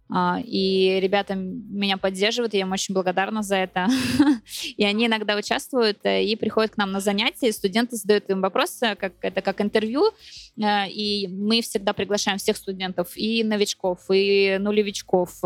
[0.09, 3.87] А, и ребята меня поддерживают, и я им очень благодарна за это.
[4.77, 8.41] и они иногда участвуют э, и приходят к нам на занятия, и студенты задают им
[8.41, 10.03] вопросы, как это как интервью,
[10.57, 15.41] э, и мы всегда приглашаем всех студентов, и новичков, и нулевичков.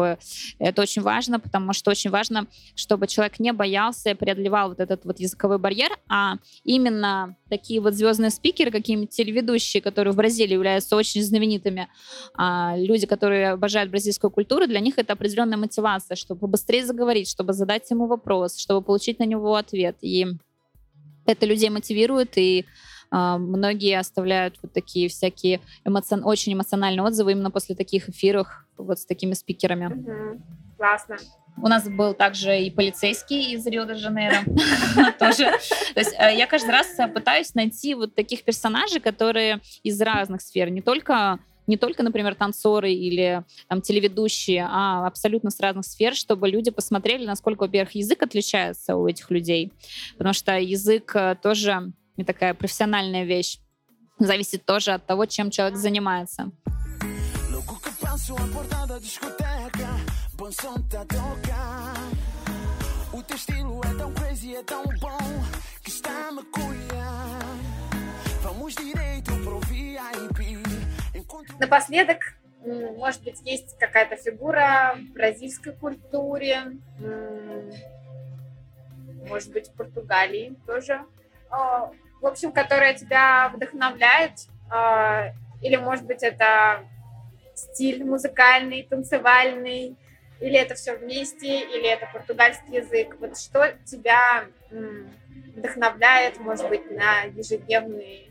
[0.59, 2.45] Это очень важно, потому что очень важно,
[2.75, 8.29] чтобы человек не боялся, преодолевал вот этот вот языковой барьер, а именно такие вот звездные
[8.29, 11.87] спикеры, какие-нибудь телеведущие, которые в Бразилии являются очень знаменитыми,
[12.35, 17.29] а, люди, которые обожают бразильскую культуру, культуры, для них это определенная мотивация, чтобы быстрее заговорить,
[17.29, 19.95] чтобы задать ему вопрос, чтобы получить на него ответ.
[20.01, 20.27] И
[21.25, 22.65] это людей мотивирует, и
[23.11, 26.25] э, многие оставляют вот такие всякие эмоцион...
[26.25, 29.85] очень эмоциональные отзывы именно после таких эфиров вот с такими спикерами.
[29.85, 30.41] Угу.
[30.77, 31.17] Классно.
[31.57, 34.35] У нас был также и полицейский из Рио-де-Жанейро
[35.19, 35.45] тоже.
[35.93, 40.69] То есть э, я каждый раз пытаюсь найти вот таких персонажей, которые из разных сфер,
[40.69, 46.49] не только не только, например, танцоры или там, телеведущие, а абсолютно с разных сфер, чтобы
[46.49, 49.71] люди посмотрели, насколько, во-первых, язык отличается у этих людей,
[50.17, 53.59] потому что язык э, тоже не такая профессиональная вещь,
[54.19, 56.51] зависит тоже от того, чем человек занимается.
[68.43, 69.60] Vamos direito pro.
[71.59, 76.73] Напоследок, может быть, есть какая-то фигура в бразильской культуре,
[79.27, 81.01] может быть, в Португалии тоже,
[81.49, 81.91] а,
[82.21, 84.31] в общем, которая тебя вдохновляет,
[84.69, 86.85] а, или, может быть, это
[87.55, 89.95] стиль музыкальный, танцевальный,
[90.39, 93.15] или это все вместе, или это португальский язык.
[93.19, 94.45] Вот что тебя
[95.55, 98.30] вдохновляет, может быть, на ежедневный а,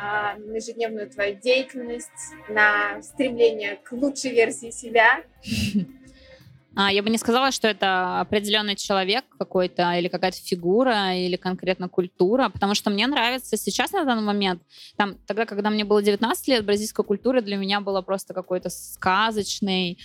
[0.00, 2.08] на ежедневную твою деятельность,
[2.48, 5.22] на стремление к лучшей версии себя?
[6.76, 11.88] А, я бы не сказала, что это определенный человек какой-то, или какая-то фигура, или конкретно
[11.88, 14.62] культура, потому что мне нравится сейчас на данный момент,
[14.96, 19.98] там, тогда, когда мне было 19 лет, бразильская культура для меня была просто какой-то сказочной,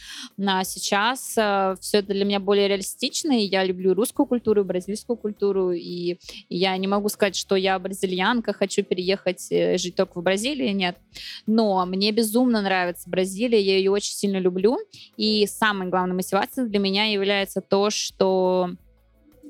[0.44, 5.18] а сейчас э, все это для меня более реалистично, и я люблю русскую культуру, бразильскую
[5.18, 6.18] культуру, и
[6.50, 10.98] я не могу сказать, что я бразильянка, хочу переехать э, жить только в Бразилии, нет.
[11.46, 14.80] Но мне безумно нравится Бразилия, я ее очень сильно люблю,
[15.16, 18.70] и самая главная мотивация мотивацией для меня является то, что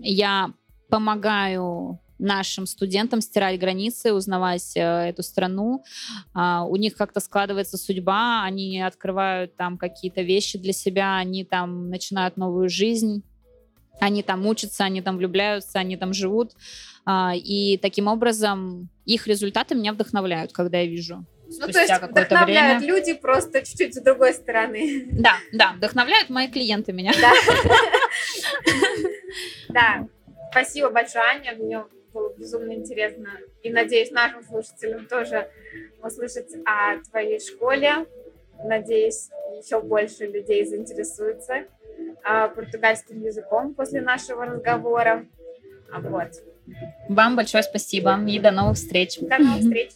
[0.01, 0.51] я
[0.89, 5.83] помогаю нашим студентам стирать границы, узнавать э, эту страну.
[6.33, 11.89] А, у них как-то складывается судьба, они открывают там какие-то вещи для себя, они там
[11.89, 13.21] начинают новую жизнь,
[13.99, 16.53] они там учатся, они там влюбляются, они там живут.
[17.05, 22.81] А, и таким образом их результаты меня вдохновляют, когда я вижу ну, то есть вдохновляют
[22.81, 22.95] время.
[22.95, 25.05] люди просто чуть-чуть с другой стороны.
[25.11, 27.11] Да, да, вдохновляют мои клиенты меня.
[29.69, 30.07] Да.
[30.51, 31.83] Спасибо большое, Аня, мне
[32.13, 33.27] было безумно интересно.
[33.61, 35.49] И надеюсь, нашим слушателям тоже
[36.01, 38.05] услышать о твоей школе.
[38.63, 41.65] Надеюсь, еще больше людей заинтересуются
[42.23, 45.25] а, португальским языком после нашего разговора.
[45.91, 46.31] Вот.
[47.09, 49.19] Вам большое спасибо и до новых встреч.
[49.19, 49.91] До новых встреч.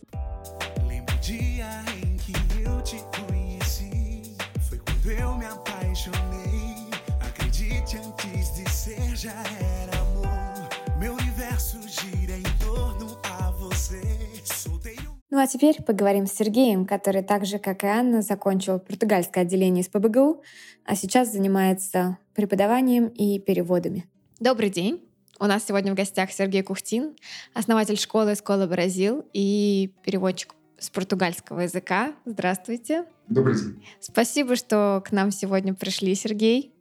[15.39, 19.83] Ну а теперь поговорим с Сергеем, который так же, как и Анна, закончил португальское отделение
[19.83, 20.43] из ПБГУ,
[20.83, 24.05] а сейчас занимается преподаванием и переводами.
[24.41, 25.01] Добрый день!
[25.39, 27.15] У нас сегодня в гостях Сергей Кухтин,
[27.53, 32.11] основатель школы «Скола Бразил» и переводчик с португальского языка.
[32.25, 33.05] Здравствуйте.
[33.29, 33.81] Добрый день.
[34.01, 36.73] Спасибо, что к нам сегодня пришли, Сергей.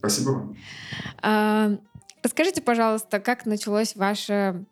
[0.00, 0.54] Спасибо
[1.22, 1.80] вам.
[2.22, 4.66] Расскажите, пожалуйста, как началось ваше,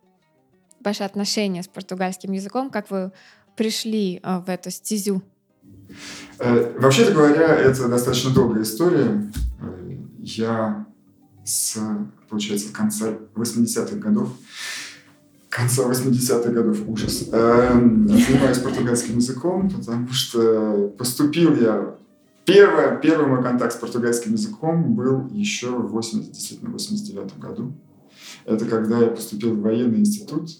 [0.81, 3.13] ваше отношение с португальским языком, как вы
[3.57, 5.23] пришли а, в эту стезю?
[6.39, 9.31] Э, вообще-то говоря, это достаточно долгая история.
[10.19, 10.87] Я
[11.45, 11.79] с,
[12.29, 14.29] получается, конца 80-х годов
[15.49, 17.29] конца 80-х годов ужас.
[17.33, 21.97] Эм, занимаюсь португальским языком, потому что поступил я
[22.47, 27.73] Первое, первый мой контакт с португальским языком был еще в 80, действительно, 89 году.
[28.45, 30.51] Это когда я поступил в военный институт,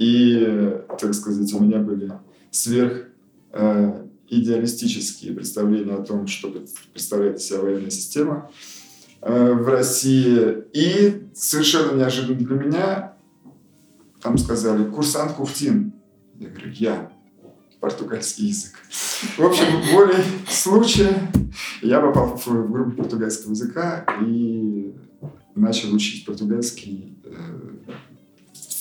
[0.00, 2.10] и, так сказать, у меня были
[2.50, 3.08] сверх
[3.52, 6.50] э, идеалистические представления о том, что
[6.94, 8.50] представляет себя военная система
[9.20, 10.64] э, в России.
[10.72, 13.12] И совершенно неожиданно для меня
[14.22, 15.92] там сказали «Курсант Куфтин».
[16.38, 17.12] Я говорю «Я»
[17.78, 18.72] португальский язык.
[19.36, 21.30] В общем, волей случая
[21.82, 24.94] я попал в группу португальского языка и
[25.54, 27.79] начал учить португальский э,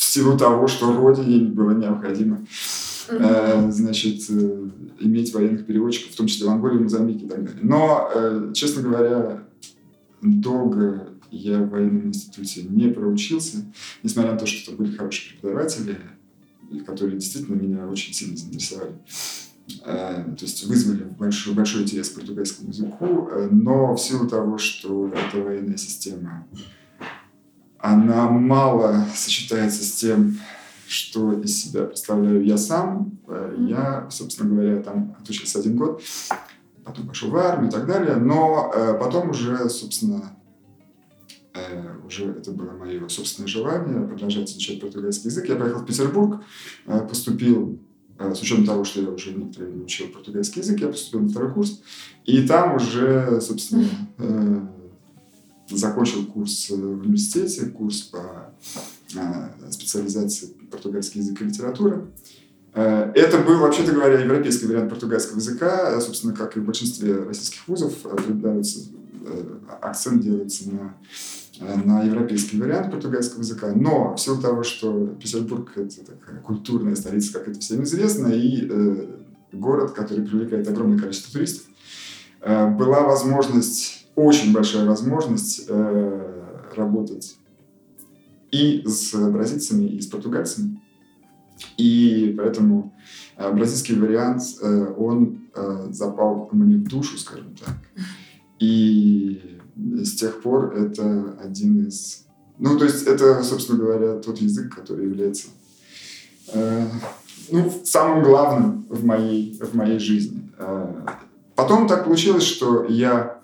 [0.10, 2.46] силу того, что родине было необходимо
[3.10, 7.60] э, значит, э, иметь военных переводчиков, в том числе в Анголе, Мозамбике и так далее.
[7.64, 9.44] Но, честно говоря,
[10.22, 13.66] долго я в военном институте не проучился,
[14.04, 15.98] несмотря на то, что были хорошие преподаватели,
[16.86, 18.94] которые действительно меня очень сильно заинтересовали.
[19.86, 24.58] Э, то есть вызвали большой, большой интерес к португальскому языку, э, но в силу того,
[24.58, 26.48] что эта военная система,
[27.80, 30.40] она мало сочетается с тем,
[30.88, 33.18] что из себя представляю я сам.
[33.28, 36.02] Э, я, собственно говоря, там отучился один год,
[36.84, 40.34] потом пошел в армию и так далее, но потом уже, собственно,
[42.06, 45.50] уже это было мое собственное желание продолжать изучать португальский язык.
[45.50, 46.42] Я поехал в Петербург,
[46.86, 47.80] поступил
[48.20, 51.30] Э, с учетом того, что я уже некоторое время учил португальский язык, я поступил на
[51.30, 51.82] второй курс.
[52.26, 54.68] И там уже, собственно, э,
[55.70, 58.54] закончил курс в университете, курс по
[59.16, 62.08] э, специализации португальский язык и литература.
[62.72, 66.00] Это был, вообще-то говоря, европейский вариант португальского языка.
[66.00, 67.94] Собственно, как и в большинстве российских вузов,
[69.82, 70.94] акцент делается на
[71.60, 76.96] Э, на европейский вариант португальского языка, но в силу того, что Петербург— это такая культурная
[76.96, 79.08] столица, как это всем известно, и э,
[79.52, 81.64] город, который привлекает огромное количество туристов,
[82.42, 86.44] э, была возможность, очень большая возможность э,
[86.76, 87.38] работать
[88.52, 90.82] и с бразильцами, и с португальцами.
[91.78, 92.94] И поэтому
[93.38, 97.76] э, бразильский вариант, э, он э, запал мне в душу, скажем так.
[98.60, 102.26] И с тех пор это один из...
[102.58, 105.48] Ну, то есть это, собственно говоря, тот язык, который является
[106.54, 106.88] э,
[107.52, 110.52] ну, самым главным в моей, в моей жизни.
[110.58, 111.06] Э,
[111.56, 113.40] потом так получилось, что я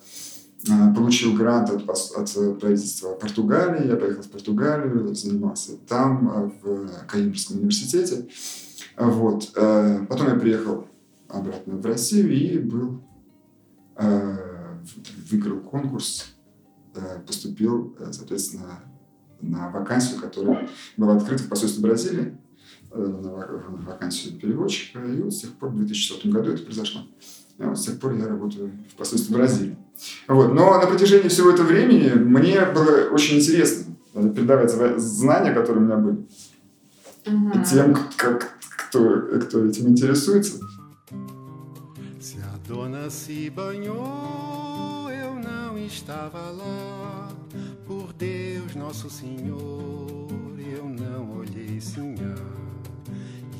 [0.95, 3.87] получил грант от, от правительства Португалии.
[3.87, 8.27] Я поехал в Португалию, занимался там, в Каимбрском университете.
[8.97, 9.51] Вот.
[9.53, 10.87] Потом я приехал
[11.27, 13.01] обратно в Россию и был
[15.31, 16.35] выиграл конкурс,
[17.25, 18.79] поступил, соответственно,
[19.41, 22.37] на вакансию, которая была открыта в посольстве Бразилии,
[22.93, 23.45] на
[23.85, 25.03] вакансию переводчика.
[25.03, 27.01] И вот с тех пор, в 2004 году это произошло.
[27.57, 29.77] С тех пор я работаю в посольстве Бразилии.
[30.27, 30.53] Вот.
[30.53, 35.97] Но на протяжении всего этого времени мне было очень интересно передавать знания, которые у меня
[35.97, 36.25] были,
[37.27, 37.63] угу.
[37.69, 40.59] тем, как, кто, кто этим интересуется.
[42.67, 47.29] Dona se banhou, eu não estava lá.
[47.85, 50.27] Por Deus, nosso Senhor,
[50.57, 52.41] eu não olhei, senhor.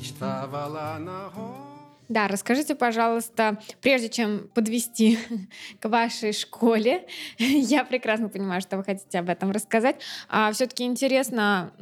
[0.00, 1.65] Estava lá na roda.
[2.08, 5.18] Да, расскажите, пожалуйста, прежде чем подвести
[5.80, 7.06] к вашей школе,
[7.38, 9.96] я прекрасно понимаю, что вы хотите об этом рассказать.
[10.28, 11.72] А все-таки интересно,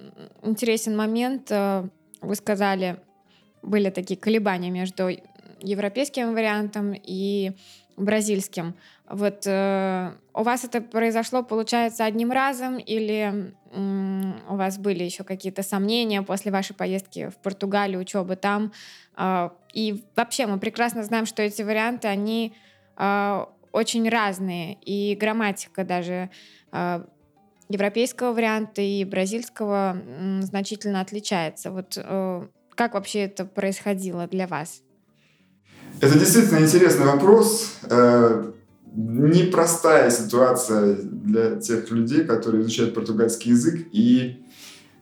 [0.42, 1.50] интересен момент.
[1.50, 1.88] Э,
[2.22, 3.00] вы сказали,
[3.62, 5.10] были такие колебания между
[5.60, 7.52] европейским вариантом и
[7.96, 8.74] бразильским.
[9.08, 15.24] Вот э, у вас это произошло, получается, одним разом или м, у вас были еще
[15.24, 18.72] какие-то сомнения после вашей поездки в Португалию, учебы там?
[19.16, 22.54] Э, и вообще мы прекрасно знаем, что эти варианты, они
[22.96, 26.30] э, очень разные, и грамматика даже
[26.72, 27.04] э,
[27.68, 31.70] европейского варианта и бразильского м, значительно отличается.
[31.70, 34.83] Вот э, как вообще это происходило для вас?
[36.00, 37.72] Это действительно интересный вопрос.
[37.88, 38.50] Э,
[38.94, 44.44] непростая ситуация для тех людей, которые изучают португальский язык, и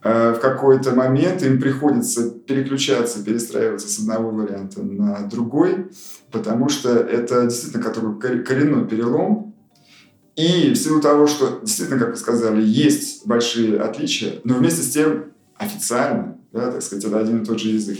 [0.03, 5.91] э, в какой-то момент им приходится переключаться, перестраиваться с одного варианта на другой,
[6.31, 9.55] потому что это действительно такой коренной перелом.
[10.35, 14.89] И в силу того, что действительно, как вы сказали, есть большие отличия, но вместе с
[14.89, 15.25] тем
[15.57, 17.99] официально, да, так сказать, это один и тот же язык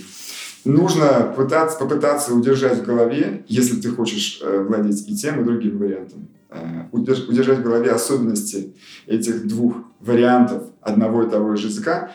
[0.65, 5.77] нужно пытаться, попытаться удержать в голове, если ты хочешь э, владеть и тем, и другим
[5.77, 8.73] вариантом, э, удержать в голове особенности
[9.07, 12.11] этих двух вариантов одного и того же языка.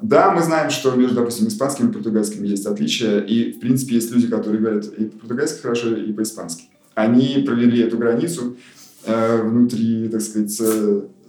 [0.00, 4.10] Да, мы знаем, что между, допустим, испанским и португальским есть отличия, и, в принципе, есть
[4.10, 6.64] люди, которые говорят и по-португальски хорошо, и по-испански.
[6.94, 8.56] Они провели эту границу
[9.04, 10.58] э, внутри, так сказать,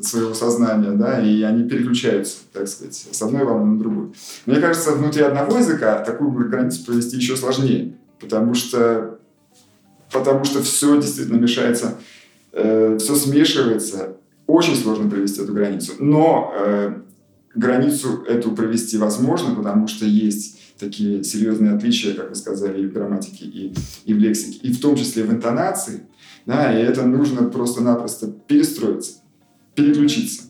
[0.05, 4.13] своего сознания, да, и они переключаются, так сказать, с одной волны на другую.
[4.45, 9.19] Мне кажется, внутри одного языка такую границу провести еще сложнее, потому что,
[10.11, 11.95] потому что все действительно мешается,
[12.51, 15.93] э, все смешивается, очень сложно провести эту границу.
[15.99, 16.93] Но э,
[17.55, 22.93] границу эту провести возможно, потому что есть такие серьезные отличия, как вы сказали, и в
[22.93, 23.73] грамматике, и,
[24.05, 26.01] и в лексике, и в том числе в интонации,
[26.45, 29.20] да, и это нужно просто-напросто перестроиться
[29.75, 30.43] переключиться.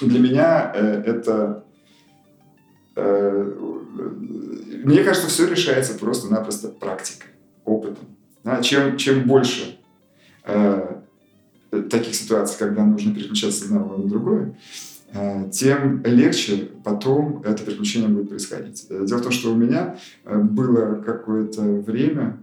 [0.00, 1.64] Для меня э, это...
[2.96, 3.52] Э,
[4.84, 7.30] мне кажется, все решается просто-напросто практикой,
[7.64, 8.06] опытом.
[8.42, 8.60] Да?
[8.62, 9.78] Чем, чем больше
[10.44, 10.96] э,
[11.90, 14.58] таких ситуаций, когда нужно переключаться с одного на другое,
[15.12, 18.86] э, тем легче потом это переключение будет происходить.
[18.88, 22.38] Дело в том, что у меня э, было какое-то время,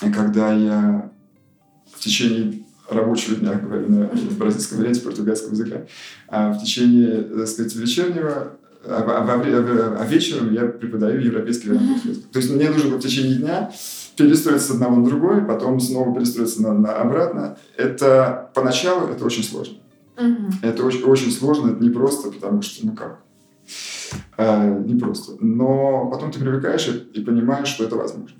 [0.00, 1.10] когда я
[1.92, 5.86] в течение рабочего дня, говорю на бразильском варианте португальского языка.
[6.28, 8.52] А в течение, так сказать, вечернего,
[8.84, 13.36] а, а, а, а вечером я преподаю европейский вариант То есть мне нужно в течение
[13.36, 13.70] дня
[14.16, 17.58] перестроиться с одного на другой, потом снова перестроиться на, на обратно.
[17.76, 19.78] Это поначалу это очень сложно.
[20.16, 20.52] Угу.
[20.62, 23.20] Это очень, очень сложно, это не просто, потому что, ну как,
[24.36, 25.32] э, не просто.
[25.40, 28.36] Но потом ты привыкаешь и, и понимаешь, что это возможно.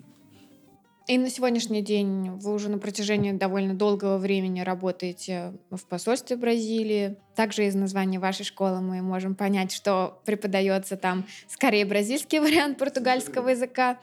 [1.09, 7.17] И на сегодняшний день вы уже на протяжении довольно долгого времени работаете в посольстве Бразилии.
[7.35, 13.49] Также из названия вашей школы мы можем понять, что преподается там скорее бразильский вариант португальского
[13.49, 13.99] языка.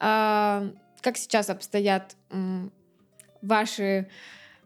[0.00, 0.64] А,
[1.00, 2.16] как сейчас обстоят
[3.40, 4.08] ваши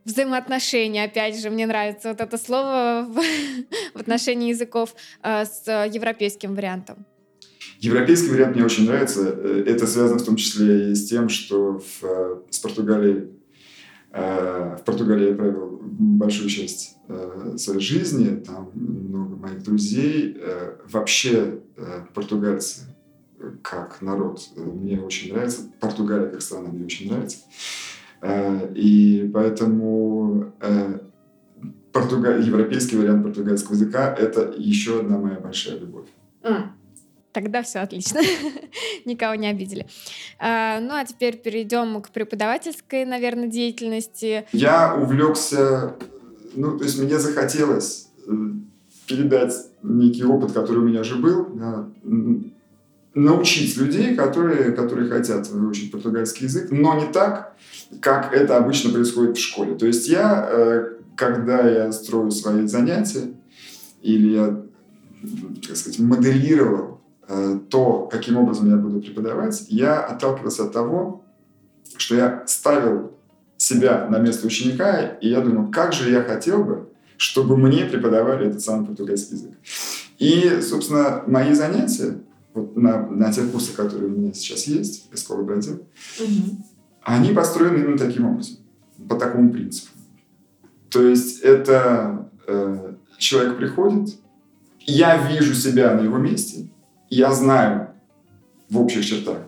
[0.07, 3.20] взаимоотношения, опять же, мне нравится вот это слово в
[4.01, 7.05] отношении языков а, с европейским вариантом?
[7.83, 9.21] Европейский вариант мне очень нравится.
[9.23, 13.31] Э, это связано в том числе и с тем, что в, э, с Португалией,
[14.13, 16.97] э, в Португалии я провел большую часть
[17.57, 20.39] своей жизни, там много моих друзей.
[20.91, 21.59] Вообще
[22.15, 22.83] португальцы
[23.61, 25.63] как народ мне очень нравится.
[25.81, 27.39] Португалия как страна мне очень нравится.
[28.75, 30.55] И поэтому
[31.93, 32.43] португаль...
[32.43, 36.09] европейский вариант португальского языка– это еще одна моя большая любовь.
[36.43, 36.69] Mm.
[37.33, 38.20] Тогда все отлично.
[39.05, 39.87] Никого не обидели.
[40.39, 44.47] А, ну, а теперь перейдем к преподавательской, наверное, деятельности.
[44.53, 45.97] Я увлекся,
[46.55, 48.33] ну, то есть мне захотелось э,
[49.07, 51.89] передать некий опыт, который у меня уже был, да,
[53.14, 57.57] научить людей, которые, которые хотят выучить португальский язык, но не так,
[58.01, 59.74] как это обычно происходит в школе.
[59.74, 63.33] То есть я, э, когда я строю свои занятия,
[64.03, 64.62] или я,
[65.66, 66.91] так сказать, моделировал
[67.70, 71.24] то, каким образом я буду преподавать, я отталкивался от того,
[71.97, 73.12] что я ставил
[73.57, 78.49] себя на место ученика, и я думал, как же я хотел бы, чтобы мне преподавали
[78.49, 79.53] этот самый португальский язык.
[80.18, 82.18] И, собственно, мои занятия
[82.55, 85.87] вот на, на тех курсах, которые у меня сейчас есть, Эскола Бразил,
[86.20, 86.64] угу.
[87.03, 88.57] они построены именно таким образом,
[89.09, 89.89] по такому принципу.
[90.91, 94.16] То есть это э, человек приходит,
[94.80, 96.68] я вижу себя на его месте,
[97.15, 97.89] я знаю
[98.71, 99.39] в общих чертах,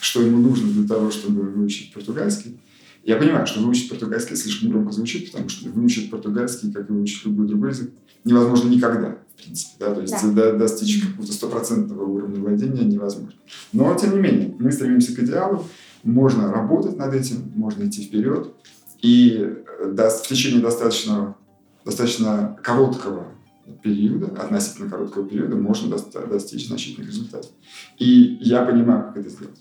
[0.00, 2.58] что ему нужно для того, чтобы выучить португальский.
[3.04, 7.26] Я понимаю, что выучить португальский слишком громко звучит, потому что выучить португальский, как и выучить
[7.26, 7.90] любой другой язык,
[8.24, 9.72] невозможно никогда, в принципе.
[9.78, 9.94] Да?
[9.94, 10.52] То есть да.
[10.52, 13.34] достичь какого-то стопроцентного уровня владения невозможно.
[13.74, 15.66] Но, тем не менее, мы стремимся к идеалу,
[16.02, 18.54] можно работать над этим, можно идти вперед.
[19.02, 19.46] И
[19.78, 21.36] э, в течение достаточно,
[21.84, 23.26] достаточно короткого
[23.82, 25.96] периода, относительно короткого периода, можно
[26.28, 27.50] достичь значительных результатов.
[27.98, 29.58] И я понимаю, как это сделать.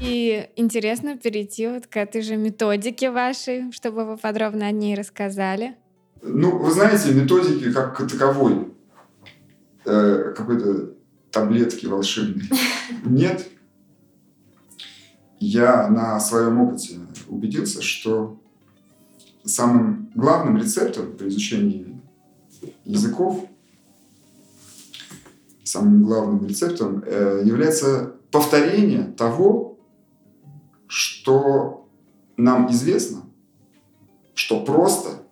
[0.00, 5.76] И интересно перейти вот к этой же методике вашей, чтобы вы подробно о ней рассказали.
[6.22, 8.72] Ну, вы знаете, методики как таковой,
[9.90, 10.94] э, какой-то
[11.30, 12.48] таблетки волшебной
[13.04, 13.48] нет.
[15.38, 18.38] Я на своем опыте убедился, что
[19.44, 22.00] самым главным рецептом при изучении
[22.84, 23.46] языков,
[25.64, 29.78] самым главным рецептом э, является повторение того,
[30.86, 31.88] что
[32.36, 33.22] нам известно,
[34.34, 35.22] что просто.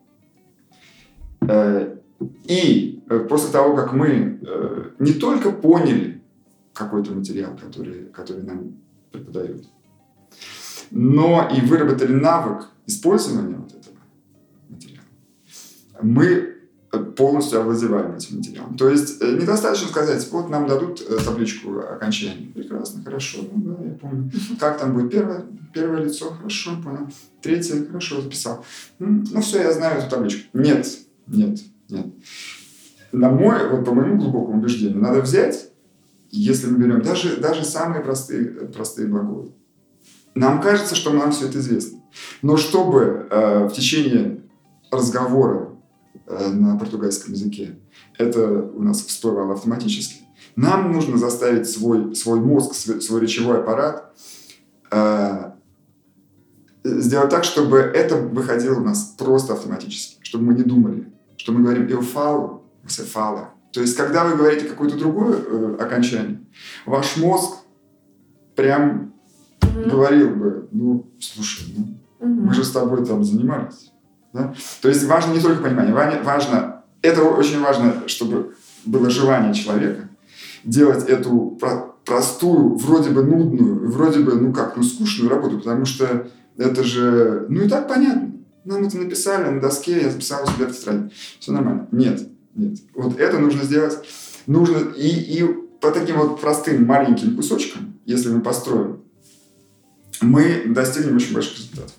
[1.42, 1.97] Э,
[2.44, 6.20] и э, после того, как мы э, не только поняли
[6.74, 8.76] какой-то материал, который, который нам
[9.12, 9.64] преподают,
[10.90, 13.96] но и выработали навык использования вот этого
[14.68, 15.04] материала,
[16.02, 16.58] мы
[17.16, 18.76] полностью овладеваем этим материалом.
[18.76, 22.50] То есть э, недостаточно сказать, вот нам дадут э, табличку окончания.
[22.54, 24.30] Прекрасно, хорошо, ну да, я помню.
[24.58, 25.44] Как там будет первое,
[25.74, 26.30] первое лицо?
[26.30, 27.08] Хорошо, понял.
[27.42, 28.64] Третье, хорошо, записал.
[28.98, 30.48] Ну все, я знаю эту табличку.
[30.58, 30.86] Нет,
[31.26, 32.06] нет, нет.
[33.12, 35.70] На мой, вот по моему глубокому убеждению, надо взять,
[36.30, 39.52] если мы берем даже, даже самые простые, простые глаголы.
[40.34, 42.00] Нам кажется, что нам все это известно.
[42.42, 44.42] Но чтобы э, в течение
[44.90, 45.68] разговора
[46.30, 47.78] Э, на португальском языке.
[48.18, 50.24] Это у нас всплывало автоматически.
[50.56, 54.12] Нам нужно заставить свой, свой мозг, свой, свой речевой аппарат
[54.90, 55.52] э,
[56.84, 61.62] сделать так, чтобы это выходило у нас просто автоматически, чтобы мы не думали, что мы
[61.62, 63.54] говорим «eu falo», «você fala».
[63.72, 66.40] То есть, когда вы говорите какое-то другое э, окончание,
[66.84, 67.58] ваш мозг
[68.54, 69.12] прям
[69.60, 69.90] mm-hmm.
[69.90, 71.84] говорил бы, ну, слушай, ну,
[72.20, 72.40] mm-hmm.
[72.46, 73.92] мы же с тобой там занимались.
[74.32, 74.54] Да?
[74.82, 80.08] То есть важно не только понимание, важно, это очень важно, чтобы было желание человека
[80.64, 81.58] делать эту
[82.04, 87.46] простую, вроде бы нудную, вроде бы, ну как, ну скучную работу, потому что это же,
[87.48, 88.32] ну и так понятно.
[88.68, 91.10] Нам это написали на доске, я записал у себя в тетради.
[91.40, 91.88] Все нормально.
[91.90, 92.76] Нет, нет.
[92.94, 94.06] Вот это нужно сделать.
[94.46, 95.42] Нужно и, и
[95.80, 99.00] по таким вот простым маленьким кусочкам, если мы построим,
[100.20, 101.94] мы достигнем очень больших результатов.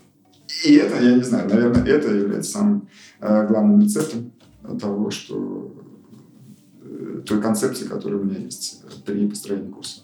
[0.64, 2.88] И это, я не знаю, наверное, это является самым
[3.20, 4.32] э, главным рецептом
[4.80, 5.74] того, что
[6.84, 10.02] э, той концепции, которая у меня есть при построении курса.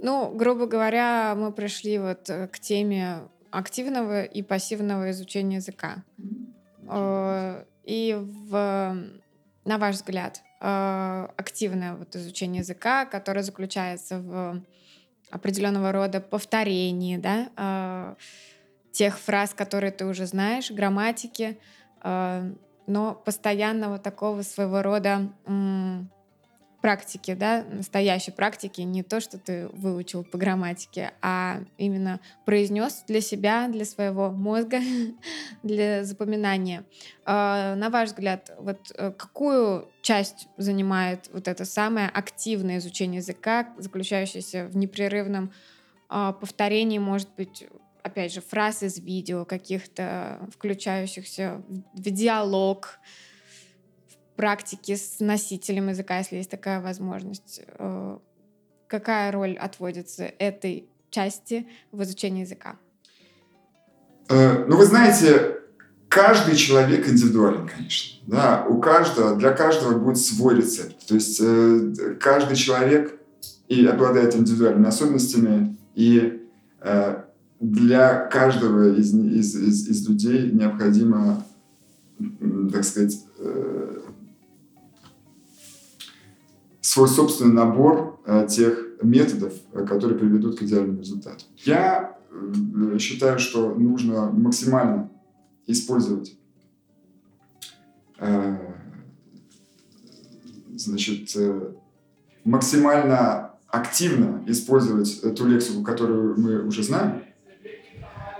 [0.00, 3.22] Ну, грубо говоря, мы пришли вот э, к теме
[3.52, 6.02] активного и пассивного изучения языка.
[6.18, 7.66] Mm-hmm.
[7.84, 8.96] И в,
[9.64, 14.62] на ваш взгляд, активное вот изучение языка, которое заключается в
[15.30, 18.16] определенного рода повторении, да,
[18.92, 21.58] тех фраз, которые ты уже знаешь, грамматики,
[22.02, 22.52] э,
[22.86, 25.32] но постоянного такого своего рода
[26.82, 33.20] практики, да, настоящей практики, не то, что ты выучил по грамматике, а именно произнес для
[33.20, 34.80] себя, для своего мозга,
[35.62, 36.84] для запоминания.
[37.24, 43.72] А, на ваш взгляд, вот э, какую часть занимает вот это самое активное изучение языка,
[43.78, 45.52] заключающееся в непрерывном
[46.08, 47.64] а, повторении, может быть,
[48.02, 51.62] опять же, фраз из видео, каких-то включающихся
[51.94, 52.98] в диалог,
[54.42, 57.62] практики с носителем языка, если есть такая возможность.
[57.78, 58.18] Э,
[58.88, 62.74] какая роль отводится этой части в изучении языка?
[64.28, 65.60] Э, ну, вы знаете,
[66.08, 68.20] каждый человек индивидуален, конечно.
[68.26, 71.06] Да, у каждого, для каждого будет свой рецепт.
[71.06, 73.16] То есть э, каждый человек
[73.68, 76.40] и обладает индивидуальными особенностями, и
[77.60, 81.44] для каждого из, из, из, из людей необходимо,
[82.72, 83.24] так сказать,
[86.92, 91.46] свой собственный набор э, тех методов, э, которые приведут к идеальному результату.
[91.56, 95.10] Я э, считаю, что нужно максимально
[95.66, 96.36] использовать
[100.76, 101.36] значит,
[102.44, 107.22] максимально активно использовать ту лексику, которую мы уже знаем,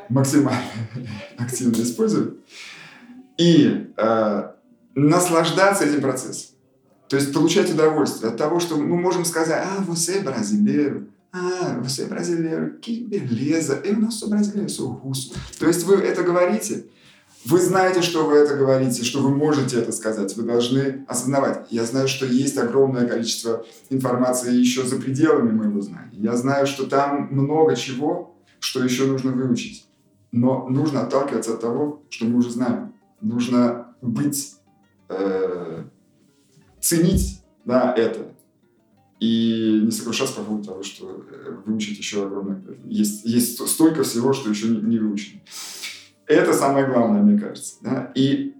[0.08, 0.62] максимально
[1.38, 2.34] активно использовать,
[3.38, 4.52] и э,
[4.94, 6.51] наслаждаться этим процессом.
[7.12, 12.04] То есть получать удовольствие от того, что мы можем сказать, а, você é а, você
[12.04, 15.34] é brasileiro, que beleza, eu não sou brasileiro, sou russo.
[15.58, 16.86] То есть вы это говорите,
[17.44, 21.66] вы знаете, что вы это говорите, что вы можете это сказать, вы должны осознавать.
[21.68, 26.16] Я знаю, что есть огромное количество информации еще за пределами моего знания.
[26.16, 29.86] Я знаю, что там много чего, что еще нужно выучить.
[30.30, 32.94] Но нужно отталкиваться от того, что мы уже знаем.
[33.20, 34.54] Нужно быть
[35.10, 35.84] э,
[36.82, 38.32] ценить да, это
[39.20, 42.60] и не сокрушаться по поводу того, что э, выучить еще огромное...
[42.84, 45.40] Есть, есть столько всего, что еще не, не выучено.
[46.26, 47.76] Это самое главное, мне кажется.
[47.82, 48.10] Да?
[48.16, 48.54] И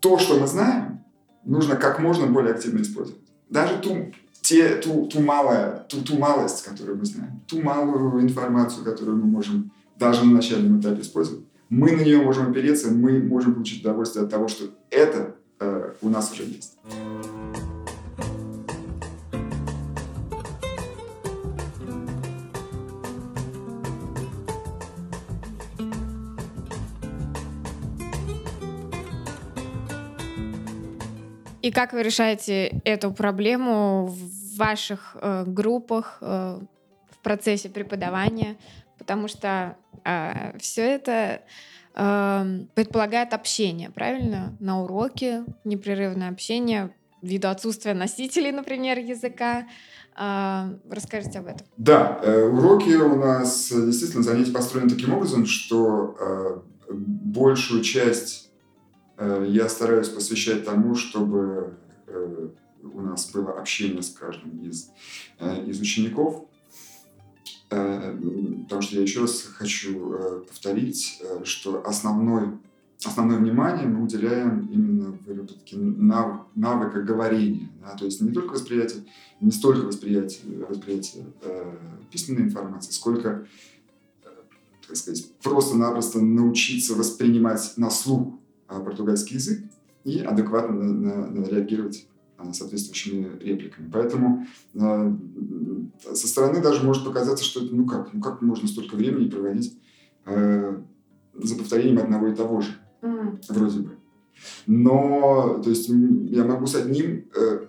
[0.00, 1.02] то, что мы знаем,
[1.44, 3.22] нужно как можно более активно использовать.
[3.48, 8.84] Даже ту, те, ту, ту, малое, ту, ту малость, которую мы знаем, ту малую информацию,
[8.84, 13.54] которую мы можем даже на начальном этапе использовать, мы на нее можем опереться, мы можем
[13.54, 16.78] получить удовольствие от того, что это э, у нас уже есть.
[31.68, 36.60] И как вы решаете эту проблему в ваших э, группах э,
[37.10, 38.56] в процессе преподавания?
[38.96, 41.42] Потому что э, все это
[41.98, 42.44] э,
[42.74, 44.56] предполагает общение, правильно?
[44.60, 49.66] На уроке непрерывное общение ввиду отсутствия носителей, например, языка.
[50.16, 51.66] Э, расскажите об этом.
[51.76, 58.48] Да, э, уроки у нас действительно занятия построены таким образом, что э, большую часть
[59.18, 61.76] Э, я стараюсь посвящать тому, чтобы
[62.80, 64.90] у нас было общение с каждым из,
[65.40, 66.47] э, из учеников.
[67.68, 72.58] Потому что я еще раз хочу повторить, что основной,
[73.04, 77.68] основное внимание мы уделяем именно выработке нав, навыка говорения.
[77.82, 77.94] Да?
[77.96, 79.04] То есть не только восприятие,
[79.40, 81.76] не столько восприятие, восприятие э,
[82.10, 83.46] письменной информации, сколько
[84.88, 88.34] так сказать, просто-напросто научиться воспринимать на слух
[88.66, 89.60] португальский язык
[90.04, 92.06] и адекватно на, на, на реагировать
[92.52, 93.90] соответствующими репликами.
[93.92, 95.16] Поэтому э,
[96.14, 99.76] со стороны даже может показаться, что это, ну как, ну как можно столько времени проводить
[100.26, 100.80] э,
[101.34, 102.70] за повторением одного и того же,
[103.02, 103.40] mm.
[103.48, 103.90] вроде бы.
[104.66, 107.66] Но, то есть, я могу с одним, э,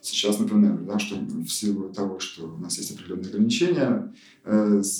[0.00, 4.14] сейчас напоминаю, да, что в силу того, что у нас есть определенные ограничения,
[4.44, 4.98] э, с,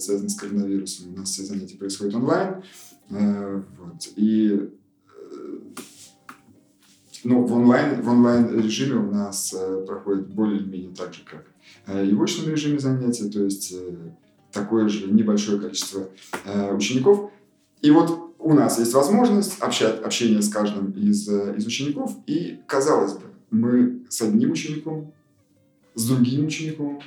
[0.00, 2.62] связанные с коронавирусом, у нас все занятия происходят онлайн,
[3.10, 4.08] Э, вот.
[4.16, 4.70] И
[7.24, 11.20] ну, в онлайн, в онлайн режиме у нас э, проходит более или менее так же,
[11.24, 11.44] как
[12.04, 13.74] и в очном режиме занятия, то есть
[14.52, 16.08] такое же небольшое количество
[16.72, 17.30] учеников.
[17.82, 23.14] И вот у нас есть возможность общать, общения с каждым из, из учеников, и, казалось
[23.14, 25.12] бы, мы с одним учеником,
[25.94, 27.00] с другим учеником,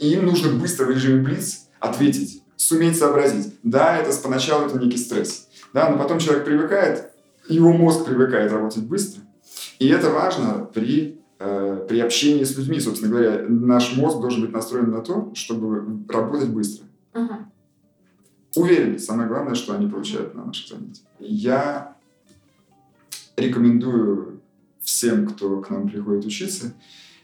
[0.00, 3.54] и им нужно быстро в режиме Блиц ответить суметь сообразить.
[3.62, 7.10] Да, это поначалу это некий стресс, да, но потом человек привыкает,
[7.48, 9.22] его мозг привыкает работать быстро.
[9.78, 12.80] И это важно при, э, при общении с людьми.
[12.80, 16.86] Собственно говоря, наш мозг должен быть настроен на то, чтобы работать быстро.
[17.14, 17.34] Угу.
[18.56, 21.06] Уверен, самое главное, что они получают на наших занятиях.
[21.18, 21.96] Я
[23.36, 24.40] рекомендую
[24.80, 26.72] всем, кто к нам приходит учиться,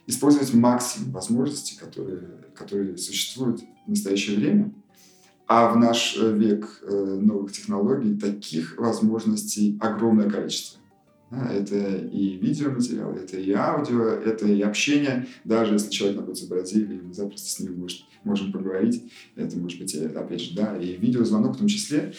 [0.06, 2.22] использовать максимум возможностей, которые,
[2.54, 4.72] которые существуют в настоящее время.
[5.53, 10.78] А в наш э, век э, новых технологий таких возможностей огромное количество.
[11.32, 15.26] Это и видеоматериал, это и аудио, это и общение.
[15.42, 19.11] Даже если человек находится в Бразилии, мы запросто с ним может, можем поговорить.
[19.34, 22.14] Это может быть, опять же, да, и видеозвонок в том числе,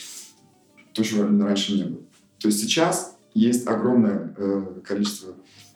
[0.91, 2.01] то, чего раньше не было.
[2.37, 5.35] То есть сейчас есть огромное э, количество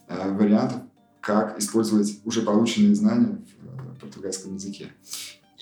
[0.10, 0.82] э, вариантов,
[1.22, 4.88] как использовать уже полученные знания в э, португальском языке.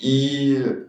[0.02, 0.88] И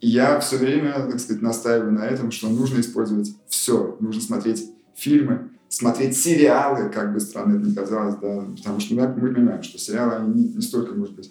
[0.00, 3.96] я все время, так сказать, настаиваю на этом, что нужно использовать все.
[4.00, 9.08] Нужно смотреть фильмы, смотреть сериалы, как бы странно это ни казалось, да, потому что мы,
[9.08, 11.30] мы понимаем, что сериалы, они не, не столько, может быть,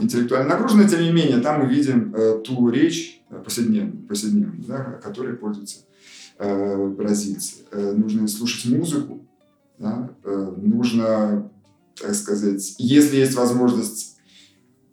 [0.00, 5.00] интеллектуально нагружены, тем не менее, там мы видим э, ту речь э, повседневную, повседневную да,
[5.02, 5.80] которой пользуются
[6.38, 7.64] э, бразильцы.
[7.72, 9.26] Э, нужно слушать музыку,
[9.78, 11.50] да, э, нужно,
[12.00, 14.16] так сказать, если есть возможность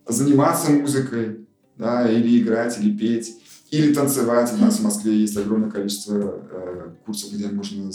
[0.07, 1.45] заниматься музыкой,
[1.79, 3.35] да, или играть, или петь,
[3.71, 4.51] или танцевать.
[4.53, 7.89] У нас в Москве есть огромное количество э, курсов, где можно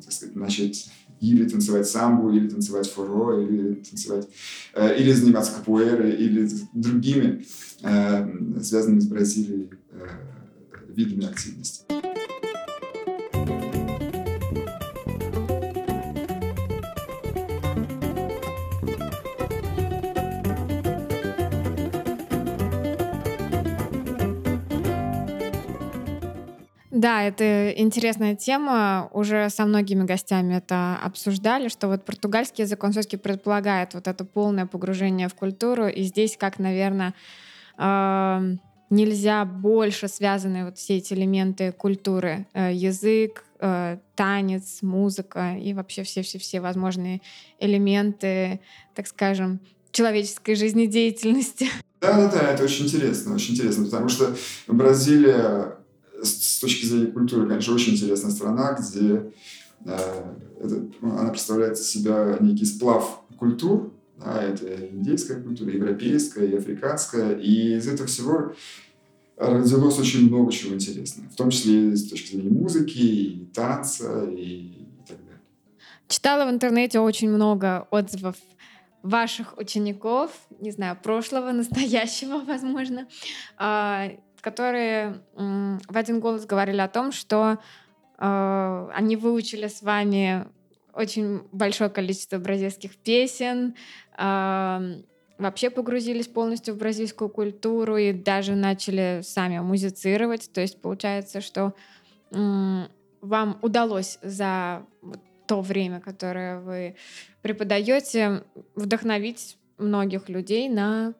[0.00, 4.28] так сказать, начать или танцевать самбу, или танцевать форо, или танцевать,
[4.74, 7.44] э, или заниматься капуэрой, или другими
[7.82, 10.06] э, связанными с Бразилией э,
[10.88, 11.84] видами активности.
[27.02, 29.10] Да, это интересная тема.
[29.12, 34.24] Уже со многими гостями это обсуждали, что вот португальский язык, он все-таки предполагает вот это
[34.24, 35.88] полное погружение в культуру.
[35.88, 37.12] И здесь, как, наверное,
[37.76, 38.56] э,
[38.90, 42.46] нельзя больше связаны вот все эти элементы культуры.
[42.54, 47.20] Э, язык, э, танец, музыка и вообще все-все-все возможные
[47.58, 48.60] элементы,
[48.94, 49.58] так скажем,
[49.90, 51.66] человеческой жизнедеятельности.
[52.00, 54.36] Да-да-да, это очень интересно, очень интересно, потому что
[54.68, 55.81] Бразилия
[56.22, 59.32] с точки зрения культуры, конечно, очень интересная страна, где
[59.84, 66.46] э, это, ну, она представляет из себя некий сплав культур, да, это индейская культура, европейская
[66.46, 68.54] и африканская, и из этого всего
[69.36, 74.42] родилось очень много чего интересного, в том числе с точки зрения музыки, и танца, и,
[74.42, 75.40] и так далее.
[76.08, 78.36] Читала в интернете очень много отзывов
[79.02, 83.08] ваших учеников, не знаю, прошлого, настоящего, возможно,
[83.56, 84.12] а,
[84.42, 87.58] которые в один голос говорили о том, что
[88.18, 90.46] э, они выучили с вами
[90.92, 93.76] очень большое количество бразильских песен,
[94.18, 95.02] э,
[95.38, 100.50] вообще погрузились полностью в бразильскую культуру и даже начали сами музицировать.
[100.52, 101.72] То есть получается, что
[102.32, 102.86] э,
[103.20, 104.84] вам удалось за
[105.46, 106.96] то время, которое вы
[107.42, 108.42] преподаете,
[108.74, 111.14] вдохновить многих людей на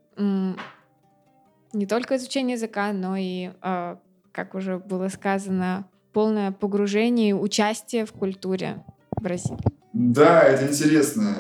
[1.72, 3.98] не только изучение языка, но и, а,
[4.32, 8.84] как уже было сказано, полное погружение и участие в культуре
[9.20, 9.58] Бразилии.
[9.92, 11.36] Да, это интересно.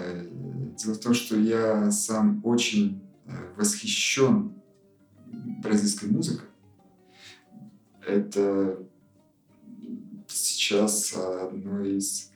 [0.76, 4.54] Дело в том, что я сам очень э, восхищен
[5.62, 6.48] бразильской музыкой.
[8.06, 8.78] Это
[10.26, 12.30] сейчас одно из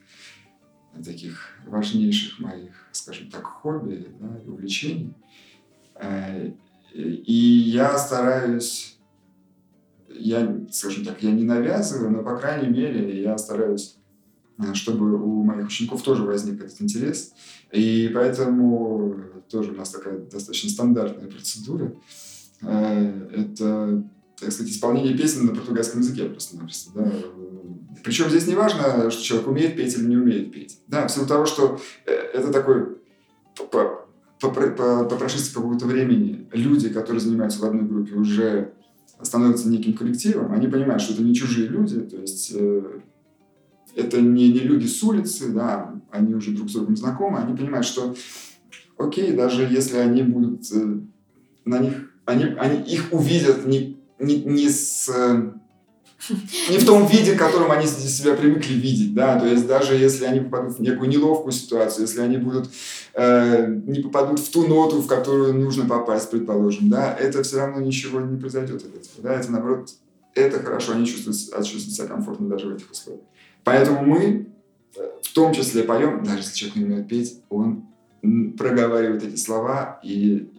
[1.03, 5.13] таких важнейших моих, скажем так, хобби да, и увлечений.
[6.97, 8.97] И я стараюсь,
[10.09, 13.97] я, скажем так, я не навязываю, но, по крайней мере, я стараюсь,
[14.57, 17.33] э, чтобы у моих учеников тоже возник этот интерес.
[17.71, 19.15] И поэтому
[19.47, 21.93] тоже у нас такая достаточно стандартная процедура.
[22.63, 24.03] Э, это,
[24.39, 26.91] так сказать, исполнение песен на португальском языке просто-напросто.
[26.95, 27.11] Да?
[28.03, 30.79] Причем здесь не важно, что человек умеет петь или не умеет петь.
[30.87, 32.97] Да, в силу того, что э, это такой
[34.39, 38.73] по, по, по прошествии какого-то времени люди, которые занимаются в одной группе, уже
[39.21, 42.99] становятся неким коллективом, они понимают, что это не чужие люди, то есть э,
[43.95, 47.85] это не, не люди с улицы, да, они уже друг с другом знакомы, они понимают,
[47.85, 48.15] что
[48.97, 50.99] окей, даже если они будут э,
[51.65, 55.09] на них, они, они их увидят не, не, не с
[56.69, 60.25] не в том виде, в котором они себя привыкли видеть, да, то есть даже если
[60.25, 62.69] они попадут в некую неловкую ситуацию, если они будут,
[63.13, 67.79] э, не попадут в ту ноту, в которую нужно попасть, предположим, да, это все равно
[67.81, 69.89] ничего не произойдет от этого, да, это наоборот,
[70.33, 73.23] это хорошо, они чувствуют, чувствуют себя комфортно даже в этих условиях.
[73.63, 74.47] Поэтому мы
[74.95, 77.85] э, в том числе поем, даже если человек не умеет петь, он
[78.57, 80.49] проговаривает эти слова, и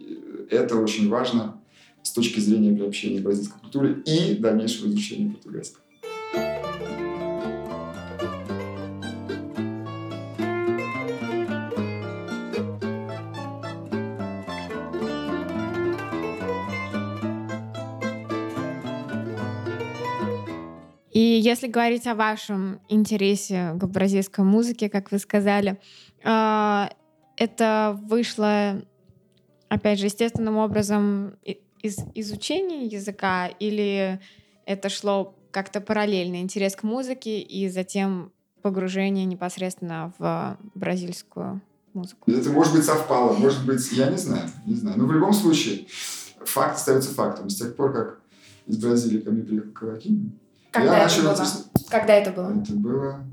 [0.49, 1.58] э, это очень важно,
[2.03, 5.83] с точки зрения приобщения к бразильской культуре и дальнейшего изучения португальского.
[21.11, 25.77] И если говорить о вашем интересе к бразильской музыке, как вы сказали,
[26.23, 26.89] а,
[27.35, 28.81] это вышло,
[29.67, 31.35] опять же, естественным образом
[31.81, 34.19] из изучения языка или
[34.65, 41.61] это шло как-то параллельно, интерес к музыке и затем погружение непосредственно в бразильскую
[41.93, 42.29] музыку?
[42.29, 44.97] Это, может быть, совпало, может быть, я не знаю, не знаю.
[44.97, 45.87] Но в любом случае,
[46.43, 47.49] факт остается фактом.
[47.49, 48.19] С тех пор, как
[48.67, 50.39] из Бразилии ко мне приехал Кавакин,
[50.71, 51.47] Когда я это было?
[51.89, 52.61] Когда это было?
[52.61, 53.25] Это было...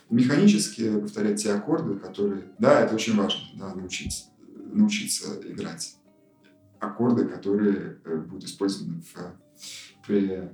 [0.10, 2.44] механически повторять те аккорды, которые...
[2.60, 4.26] Да, это очень важно, да, научиться,
[4.72, 5.96] научиться играть
[6.88, 10.50] аккорды, которые э, будут использованы в, при,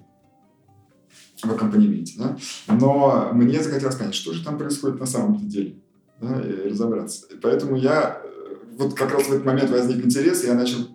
[1.44, 2.20] в аккомпанементе.
[2.20, 2.38] Да?
[2.68, 5.76] Но мне захотелось понять, что же там происходит на самом деле,
[6.20, 7.28] да, и разобраться.
[7.34, 10.88] И поэтому я, э, вот как раз в этот момент возник интерес, и я начал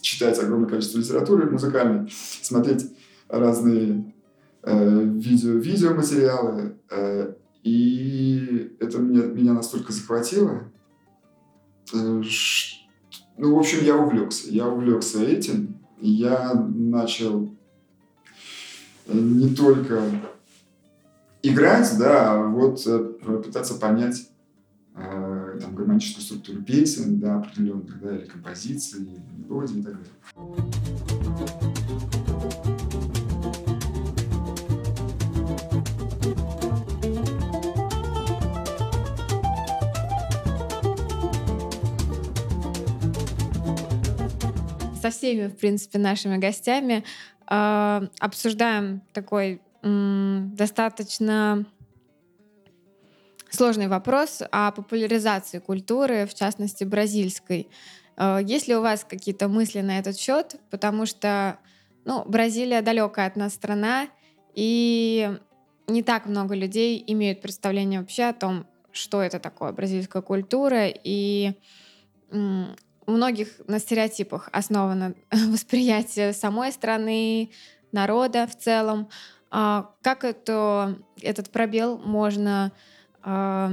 [0.00, 2.10] читать огромное количество литературы музыкальной,
[2.42, 2.90] смотреть
[3.28, 4.14] разные
[4.62, 10.64] э, видео, видеоматериалы, э, и это меня, меня настолько захватило,
[11.92, 12.79] э, что
[13.40, 14.50] ну, в общем, я увлекся.
[14.50, 15.80] Я увлекся этим.
[15.98, 17.48] Я начал
[19.06, 20.02] э, не только
[21.42, 22.98] играть, да, а вот э,
[23.42, 24.28] пытаться понять
[24.94, 31.09] э, там, гармоническую структуру песен, да, определенных, да, или композиций, или мелодий и так далее.
[45.00, 47.04] Со всеми, в принципе, нашими гостями
[47.48, 51.64] э, обсуждаем такой достаточно
[53.48, 57.68] сложный вопрос о популяризации культуры, в частности, бразильской.
[58.18, 60.56] Э, есть ли у вас какие-то мысли на этот счет?
[60.70, 61.58] Потому что
[62.04, 64.08] ну, Бразилия далекая от нас страна,
[64.54, 65.38] и
[65.86, 71.54] не так много людей имеют представление вообще о том, что это такое бразильская культура, и
[73.06, 77.50] у многих на стереотипах основано восприятие самой страны,
[77.92, 79.08] народа в целом.
[79.50, 82.72] А как это, этот пробел можно
[83.22, 83.72] а,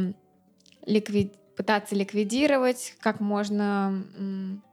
[0.86, 4.64] ликвид, пытаться ликвидировать, как можно м,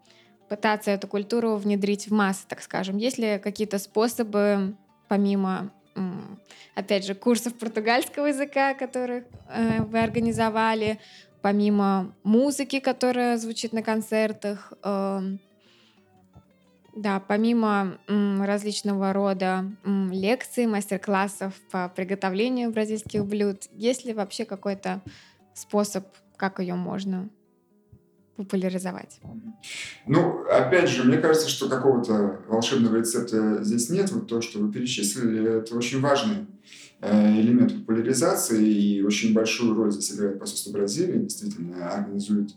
[0.48, 2.96] пытаться эту культуру внедрить в массы, так скажем?
[2.96, 4.76] Есть ли какие-то способы,
[5.08, 5.72] помимо,
[6.74, 10.98] опять же, курсов португальского языка, которые э, вы организовали,
[11.44, 15.20] помимо музыки, которая звучит на концертах, э,
[16.96, 25.02] да, помимо различного рода лекций, мастер-классов по приготовлению бразильских блюд, есть ли вообще какой-то
[25.52, 26.06] способ,
[26.38, 27.28] как ее можно
[28.36, 29.20] популяризовать?
[30.06, 34.10] Ну, опять же, мне кажется, что какого-то волшебного рецепта здесь нет.
[34.12, 36.46] Вот то, что вы перечислили, это очень важный
[37.10, 42.54] элемент популяризации, и очень большую роль здесь играет посольство Бразилии, действительно организует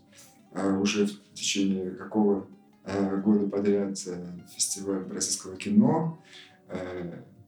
[0.52, 2.46] э, уже в течение какого
[2.84, 3.98] э, года подряд
[4.54, 6.22] фестиваль бразильского кино.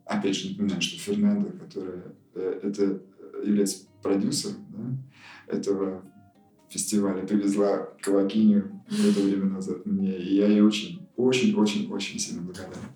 [0.04, 2.02] Опять же, напоминаю, что Фернандо, которая
[2.34, 3.00] это
[3.44, 6.02] является продюсером да, этого
[6.68, 12.42] фестиваля, привезла Кавакиню это время назад мне, и я ей очень, очень, очень, очень сильно
[12.42, 12.88] благодарен.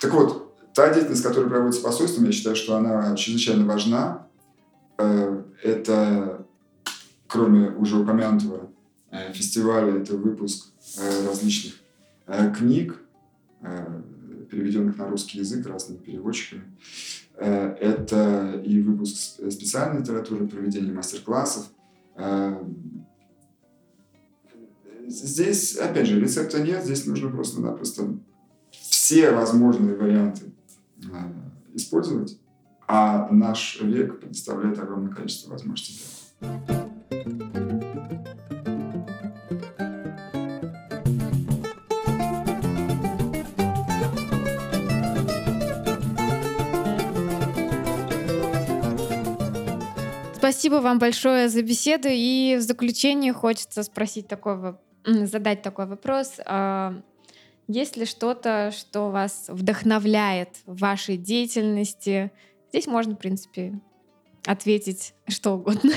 [0.00, 0.45] Так вот,
[0.76, 4.28] Та деятельность, которая проводится посольством, я считаю, что она чрезвычайно важна.
[4.98, 6.46] Э, это,
[7.26, 8.70] кроме уже упомянутого
[9.10, 10.66] э, фестиваля, это выпуск
[10.98, 11.80] э, различных
[12.58, 13.00] книг,
[14.50, 16.64] переведенных на русский язык разными переводчиками.
[17.36, 21.70] Это и выпуск специальной литературы, проведение мастер-классов.
[25.06, 28.18] Здесь, опять же, рецепта нет, здесь нужно просто-напросто
[28.72, 30.50] все возможные варианты
[31.74, 32.38] использовать,
[32.88, 36.04] а наш век предоставляет огромное количество возможностей.
[50.36, 52.06] Спасибо вам большое за беседу.
[52.08, 56.38] И в заключение хочется спросить такой, задать такой вопрос.
[57.68, 62.30] Есть ли что-то, что вас вдохновляет в вашей деятельности,
[62.76, 63.80] Здесь можно, в принципе,
[64.44, 65.92] ответить что угодно.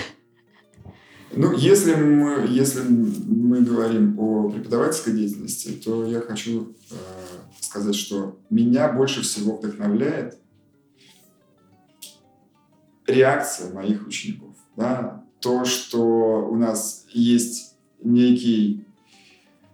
[1.32, 6.96] Ну, если мы, если мы говорим о преподавательской деятельности, то я хочу э,
[7.60, 10.40] сказать, что меня больше всего вдохновляет
[13.06, 14.56] реакция моих учеников.
[14.76, 15.26] Да?
[15.42, 18.79] То, что у нас есть некий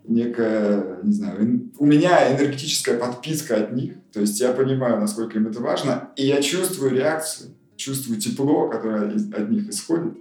[0.07, 5.47] некая, не знаю, у меня энергетическая подписка от них, то есть я понимаю, насколько им
[5.47, 10.17] это важно, и я чувствую реакцию, чувствую тепло, которое от них исходит,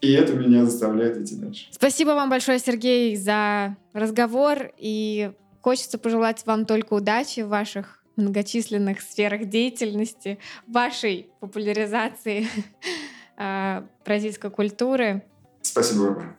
[0.00, 1.66] и это меня заставляет идти дальше.
[1.70, 9.00] Спасибо вам большое, Сергей, за разговор, и хочется пожелать вам только удачи в ваших многочисленных
[9.00, 12.46] сферах деятельности, вашей популяризации
[13.36, 15.22] э, бразильской культуры.
[15.62, 16.36] Спасибо, Барбара.